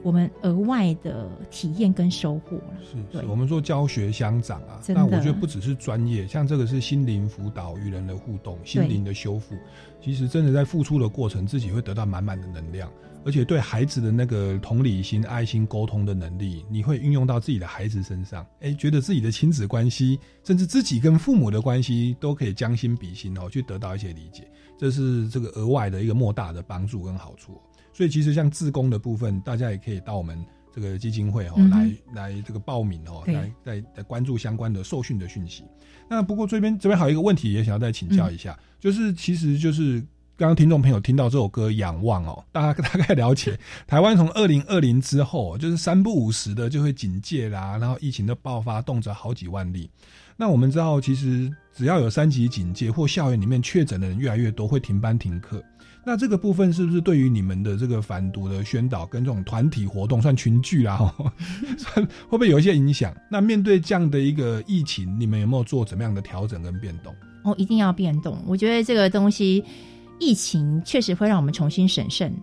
[0.03, 2.73] 我们额外的体验跟收获了。
[2.83, 9.55] 是是，我们说教学相长啊，那我觉得不只是专业，像这个是心灵辅导与人的互动、心灵的修复，
[10.01, 12.91] 其实真的在付出的过程，自己会得到满满的能量，
[13.25, 24.43] 而且对孩子的那个同理心、爱心、沟通的能力，你会运用到自己的孩子身上，哎，觉得自己的亲子关系，甚至自己跟父母的关系，都可以将心比心哦，去得到一些理解，
[24.77, 27.61] 这是这个额外的一个莫大的帮助跟好处哦。
[27.93, 30.37] 所以其实像自工的部分，大家也可以到我们
[30.73, 35.63] 这个基金会哦、嗯来来这个报名哦，对来来来关注相关的受训的讯息。
[36.09, 39.99] 那不过这边这边还有一个问题也想要再请教一下，就是其实就是
[40.35, 49.89] 刚刚听众朋友听到这首歌《仰望》哦， 大家大概了解 台湾从二零二零之后，就是三不五时的就会警戒啦，然后疫情的爆发，动辄好几万例。
[50.35, 55.63] 那我们知道，其实只要有三级警戒或校园里面确诊的人越来越多，会停班停课。
[56.05, 60.97] 那这个部分是不是对于你们的这个反毒的宣导跟这种团体活动，算群聚啦，
[61.95, 63.15] 会不会有一些影响？
[63.31, 67.15] 那面对这样的一个疫情，你们有没有做怎么样的调整跟变动？
[67.43, 68.37] 哦，一定要变动。
[68.45, 69.63] 我觉得这个东西，
[70.19, 72.33] 疫情确实会让我们重新审慎，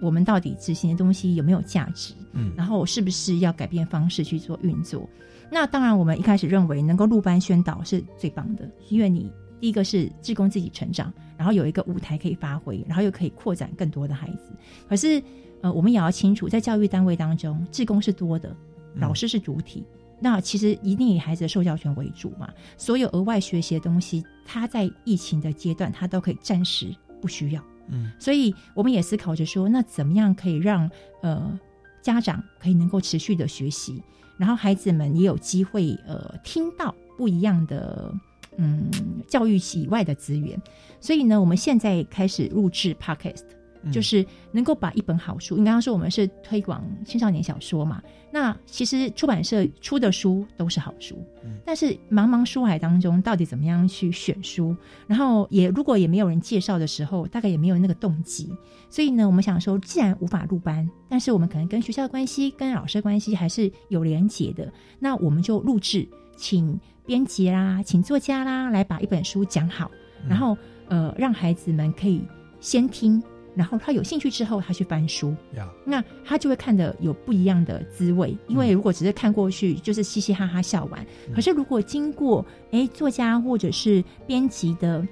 [0.00, 5.08] 我们到底执行的东西有没有价值，嗯然后是不是要改变方式去做运作。
[5.50, 14.52] 那当然，我们一开始认为能够入班宣导是最棒的，因为你第一个是志工自己成长，然后有一个舞台可以发挥，然后又可以扩展更多的孩子。
[14.88, 15.22] 可是，
[15.60, 18.54] 呃，我们也要清楚，在教育单位当中，志工是多的，
[18.94, 19.84] 老师是主体。
[20.20, 27.62] 那其实一定以孩子的受教权为主嘛，所有额外学习的东西，他在疫情的阶段，他都可以暂时不需要。
[27.86, 30.90] 嗯，所以我们也思考着说，那怎么样可以让
[31.22, 31.58] 呃
[32.02, 34.02] 家长可以能够持续的学习，
[34.36, 38.12] 然后孩子们也有机会呃听到不一样的
[38.58, 38.90] 嗯
[39.26, 40.60] 教育以外的资源。
[41.00, 43.44] 所以呢，我们现在开始录制 podcast。
[43.44, 48.02] 嗯就是能够把一本好书，你刚刚说我们是推广青少年小说嘛？
[48.32, 51.16] 那其实出版社出的书都是好书，
[51.64, 54.76] 但是茫茫书海当中，到底怎么样去选书？
[55.06, 58.52] 然后也如果也没有人介绍的时候，大概也没有那个动机。
[58.90, 66.06] 所以呢，我们想说，既然无法入班，但是我们可能跟学校的关系、跟老师的关系还是有连结的，那我们就录制，
[66.36, 66.78] 请
[67.08, 69.90] 编辑啦，请作家啦，来把一本书讲好，
[70.28, 70.54] 然后
[70.88, 72.20] 呃，让孩子们可以
[72.60, 73.20] 先听。
[73.54, 78.36] 然后他有兴趣之后，他去翻书，呀那他就会看的有不一样的滋味。
[78.46, 81.04] 因为如果只是看过去，就是嘻嘻哈哈笑完。
[81.34, 85.02] 可是如果经过哎作家或者是编辑的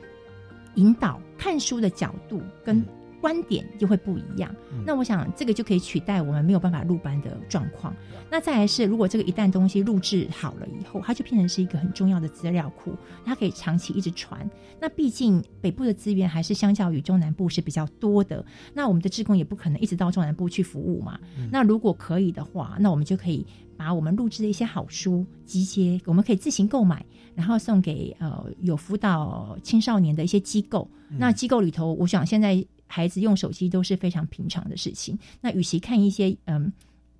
[0.74, 2.84] 引导，看书的角度跟
[3.26, 4.54] 观点就会不一样。
[4.84, 7.92] 那我想这个就可以取代我们没有办法入班的状况。
[8.30, 14.48] 那再来是，如果这个一旦东西录制好了以后，它就变成是一个很重要的资料库，它可以长期一直传。
[14.80, 21.18] 那毕竟北部的资源还是相较于中南部是比较多的，那我们的职工也不可能一直到中南部去服务嘛。
[21.50, 23.44] 那如果可以的话，那我们就可以
[23.76, 27.04] 把我们录制的一些好书集结，我们可以自行购买，
[27.34, 30.88] 然后送给呃有辅导青少年的一些机构。
[31.18, 35.18] 那机构里头，我想现在孩子用手机都是非常平常的事情。
[35.40, 36.72] 那与其看一些嗯。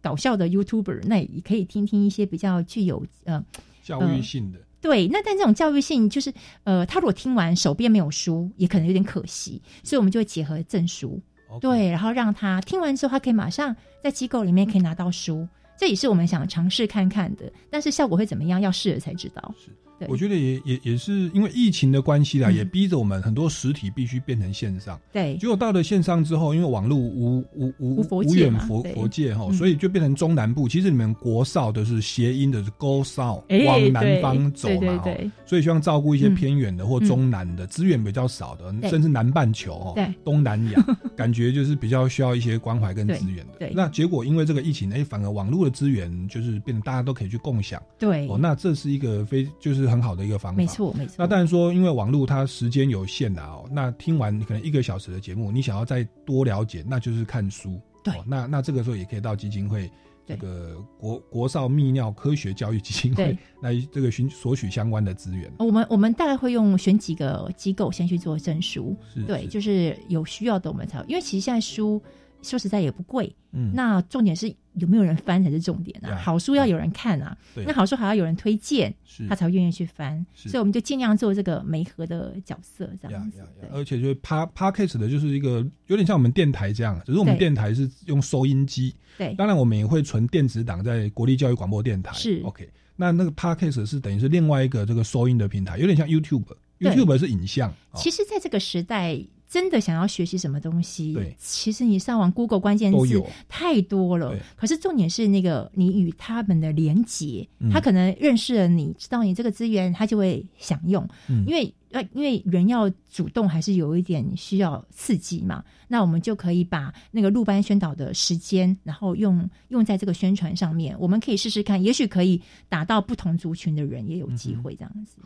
[0.02, 3.44] 搞笑的 YouTuber，那也可以听听一些比较具有呃
[3.82, 4.60] 教育性的。
[4.80, 11.20] 对，那但这种教育性就是呃，他如果听完手边没有书，也可能有点可惜，所以我们就会结合证书
[11.60, 19.52] 对，然后让他听完之后，他可以马上在机构里面可以拿到书，这也是我们想尝试看看的，但是效果会怎么样，要试了才知道。
[19.98, 20.08] 对。
[20.08, 22.54] 我觉得也也也是因为疫情的关系啦，嗯。
[22.54, 24.98] 也逼着我们很多实体必须变成线上。
[25.12, 29.52] 对，结果到了线上之后，因为网络无无无无远佛佛界哈，嗯。
[29.52, 30.68] 所以就变成中南部。
[30.68, 38.90] 其实你们国少的是谐音的是 go south，哎往南方走嘛，对哦所以希望照顾一些嗯偏远的或中南的资源比较少的，对。
[38.90, 40.86] 甚至南半球哦，东南亚
[41.16, 43.58] 感觉就是比较需要一些关怀跟资源的。
[43.58, 43.72] 对。
[43.74, 47.82] 那结果因为这个疫情，哎，反而网络的资源就是变得大家都可以去共享。
[47.98, 48.26] 对。
[48.28, 50.56] 哦，那这是一个非就是很好的一个方法。
[50.56, 57.80] 没错没错那当然说，因为网络它时间有限的哦，那听完可能一个小时的节目，你想要再多了解，那就是看书。
[58.02, 59.90] 对哦，那那这个时候也可以到基金会。
[60.28, 65.48] 这个国国少泌尿科学教育基金会对来这个寻索取相关的资源。
[65.60, 72.02] 我们我们大概会用选几个机构先去做证书是，对，就是有需要的我们才，因为其实现在书
[72.48, 76.10] 说实在也不贵，嗯那重点是有没有人翻才是重点啊。
[76.10, 83.40] 呀好书要有人看啊，对那好书还要有人推荐是，他才会愿意去翻，所以我们就尽量做这个媒合的角色这样子。
[83.72, 88.94] 而且就是 pa podcast 的，就是一个有点像我们电台这样，只是我们对电台是用收音机。
[89.18, 92.12] 对当然我们也会存电子档在国立教育广播电台。
[92.12, 96.44] 是 OK，那那个 podcast 是等于是另外一个这个收音的平台，有点像 YouTube。
[96.78, 99.18] 对 YouTube 是影像，哦其实，在这个时代，
[99.48, 104.40] 真的想要学习什么东西，对其实你上网 Google 关键字太多了对。
[104.56, 111.06] 可是重点是那个你与他们的连接，嗯他可能认识了你，知道你这个资源，他就会想用。
[111.28, 115.64] 嗯因为呃，因为人要主动，还是有一点需要刺激嘛。
[115.88, 120.96] 那我们就可以把那个录班宣导的时间，然后用用在这个宣传上面。
[120.98, 125.18] 我们可以试试看，也许可以打到不同族群的人，也有机会这样子。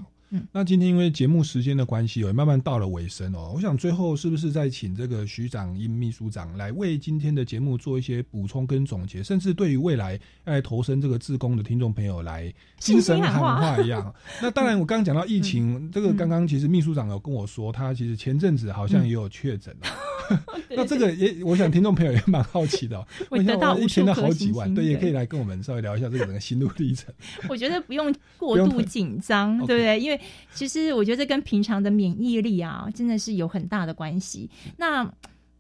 [0.53, 3.53] 那今天因为节目时间的关系，也慢慢到了尾声哦。
[3.55, 14.15] 我想最后是不是再请这个徐长英秘书长来为今天的节目做一些补充跟总结，甚至对于未来要来投身这个自工的听众朋友来精神喊话一样。
[14.41, 19.87] 那当然，我刚刚讲到疫情，这个刚刚其实秘书长有跟我说，他其实前阵子好像也有确诊哦。
[20.71, 23.05] 那这个也，我想听众朋友也蛮好奇的、哦。
[23.31, 27.13] 我得到一天的好几万，对，也可以来跟我们稍微聊一下这个整个心路历程。
[27.49, 29.99] 我觉得不用过度紧张，对不对？
[29.99, 30.20] 因为
[30.53, 34.49] 其实我觉得这跟平常的免疫力啊，真的是有很大的关系。
[34.77, 35.11] 那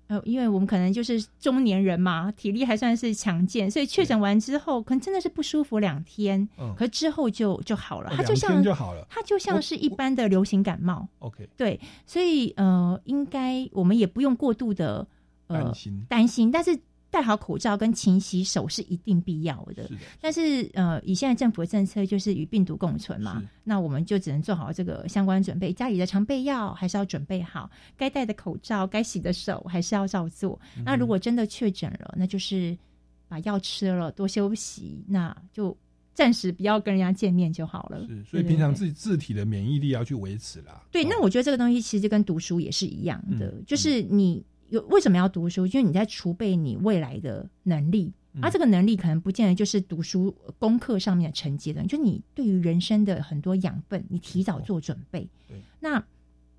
[0.09, 8.13] 呃，因为我们可能就是中年人嘛，体力还算是强健，所以确诊完之后，可能真的是不舒服两天，嗯可之后就就好了。
[8.17, 11.07] 它就像就好了它就像是一般的流行感冒。
[11.21, 15.07] OK，对，所以呃，应该我们也不用过度的
[15.47, 16.77] 呃担心担心，但是
[17.11, 19.89] 戴好口罩跟勤洗手是一定必要的。
[19.89, 30.59] 是的但是呃，以现在政府的政策就是与病毒共存嘛，那我们就只能做好这个相关准备，家里的常备药还是要准备好，该戴的口罩、该洗的手还是要照做。
[30.77, 32.77] 嗯那如果真的确诊了，那就是
[33.29, 35.77] 把药吃了，多休息，那就
[36.15, 38.07] 暂时不要跟人家见面就好了。
[38.07, 40.83] 是，所以平常自己自体的免疫力要去维持啦。
[40.91, 45.67] 对，那我觉得这个东西其实就跟读书也是一样的，嗯就是你有为什么要读书？
[45.67, 48.13] 就是你在储备你未来的能力。
[48.33, 55.29] 嗯而、这个能力可能不见得就是读书呃功课上面的成绩的，就你对于人生的很多养分，你提早做准备。
[55.49, 56.01] 对，那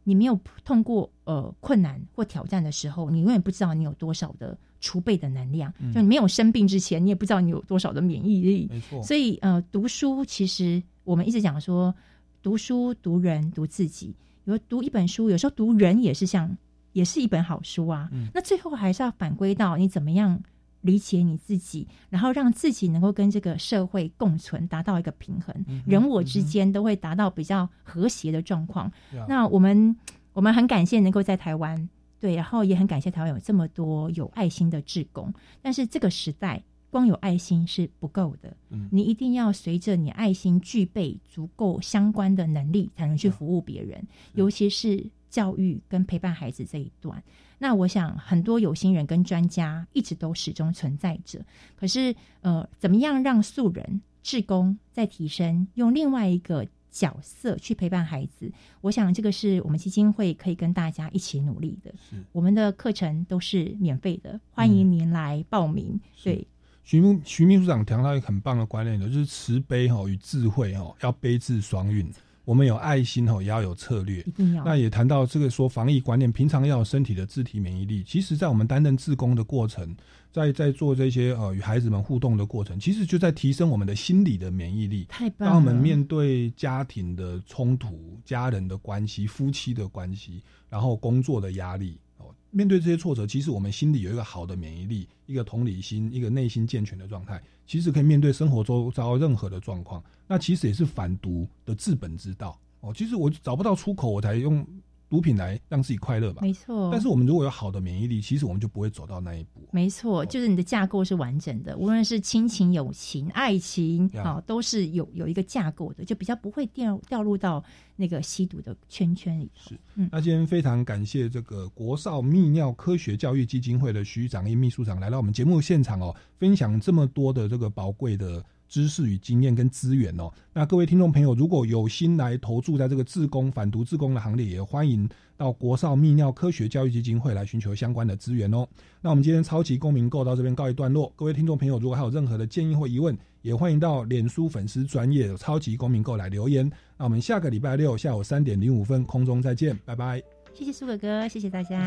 [0.03, 5.73] 你没有通过呃困难或挑战的时候，你永远不知道你有多少的储备的能量。
[5.79, 8.67] 嗯就你没有生病之前，你也不知道你有多少的免疫力。
[8.69, 11.95] 没错所以呃，读书其实我们一直讲说，
[12.43, 14.13] 读书、读人、读自己。
[14.43, 16.57] 有读一本书，有时候读人也是像，
[16.93, 18.09] 也是一本好书啊。
[18.11, 20.41] 嗯那最后还是要反归到你怎么样
[20.81, 28.91] 理解你自己，然后让自己能够跟这个社会共存，达到一个平衡，嗯人我之间都会达到比较和谐的状况。
[29.13, 29.95] 呀那我们
[30.33, 31.89] 我们很感谢能够在台湾，
[32.19, 36.63] 对，然后也很感谢台湾有这么多有爱心的志工，但是这个时代。
[36.91, 45.01] 光有爱心是不够的，嗯你一定要随着你爱心具备足够相关的能力，才能去服务别人，尤其是
[45.31, 47.23] 教育跟陪伴孩子这一段。
[47.57, 51.43] 那我想很多有心人跟专家一直都始终存在着，
[51.75, 58.51] 可是呃，怎么样让素人、志工再提升，用另外一个角色去陪伴孩子？
[58.81, 61.93] 我想这个是我们基金会可以跟大家一起努力的。
[62.31, 65.99] 我们的课程都是免费的，欢迎您来报名。
[66.23, 66.45] 对，
[66.83, 72.11] 徐秘徐秘书长谈到一个很棒的观念的，就是慈悲哈与智慧哈要悲智双运。
[72.43, 74.21] 我们有爱心吼，也要有策略。
[74.21, 74.63] 一定要。
[74.65, 78.03] 那也谈到这个说防疫观念，平常要有身体的自体免疫力。
[78.03, 79.95] 其实，在我们担任志工的过程，
[80.31, 85.05] 在在做这些呃与孩子们互动的过程，其实就在提升我们的心理的免疫力。
[85.09, 85.53] 太棒了！
[85.53, 92.10] 当我们面对家庭的冲突、家人的关系、夫妻的关系，然后工作的压力哦，
[92.51, 100.03] 面对这些挫折，其实我们心里有一个好的免疫力，一个同理心，一个内心健全的状态，其实可以面对生活周遭任何的状况。
[100.27, 102.93] 那其实也是反毒的治本之道哦。
[102.93, 104.65] 其实我找不到出口，我才用
[105.11, 106.41] 毒品来让自己快乐吧。
[106.41, 106.89] 没错。
[106.89, 109.67] 但是我们如果有好的免疫力，其实我们就不会走到那一步。
[109.69, 117.61] 没错，就是你的架构是完整的，无论是亲情、友情、爱情啊，都是有有一个架构的，就比较不会掉掉入到
[117.97, 119.51] 那个吸毒的圈圈里。
[119.53, 120.07] 是，嗯。
[120.09, 128.41] 那今天非常感谢这个国少泌尿科学教育基金会的徐长英秘书长来到我们节目现场哦，分享这么多的这个宝贵的。
[128.71, 138.65] 知识与经验跟资源哦，那各位听众朋友，如果有心来投注在这个自工反毒自工的行列，也欢迎到国少泌尿科学教育基金会来寻求相关的资源哦。
[139.01, 146.71] 那我们今天超级公民购到这边告一段落，各位听众朋友，如果还有任何的建议或疑问，也欢迎到脸书粉丝专业超级公民购来留言。
[146.97, 150.23] 那我们下个礼拜六下午三点零五分空中再见，拜拜。
[150.53, 151.77] 谢谢苏哥哥，谢谢大家。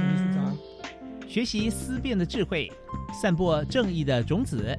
[1.26, 2.70] 学习思辨的智慧，
[3.22, 4.78] 散播正义的种子。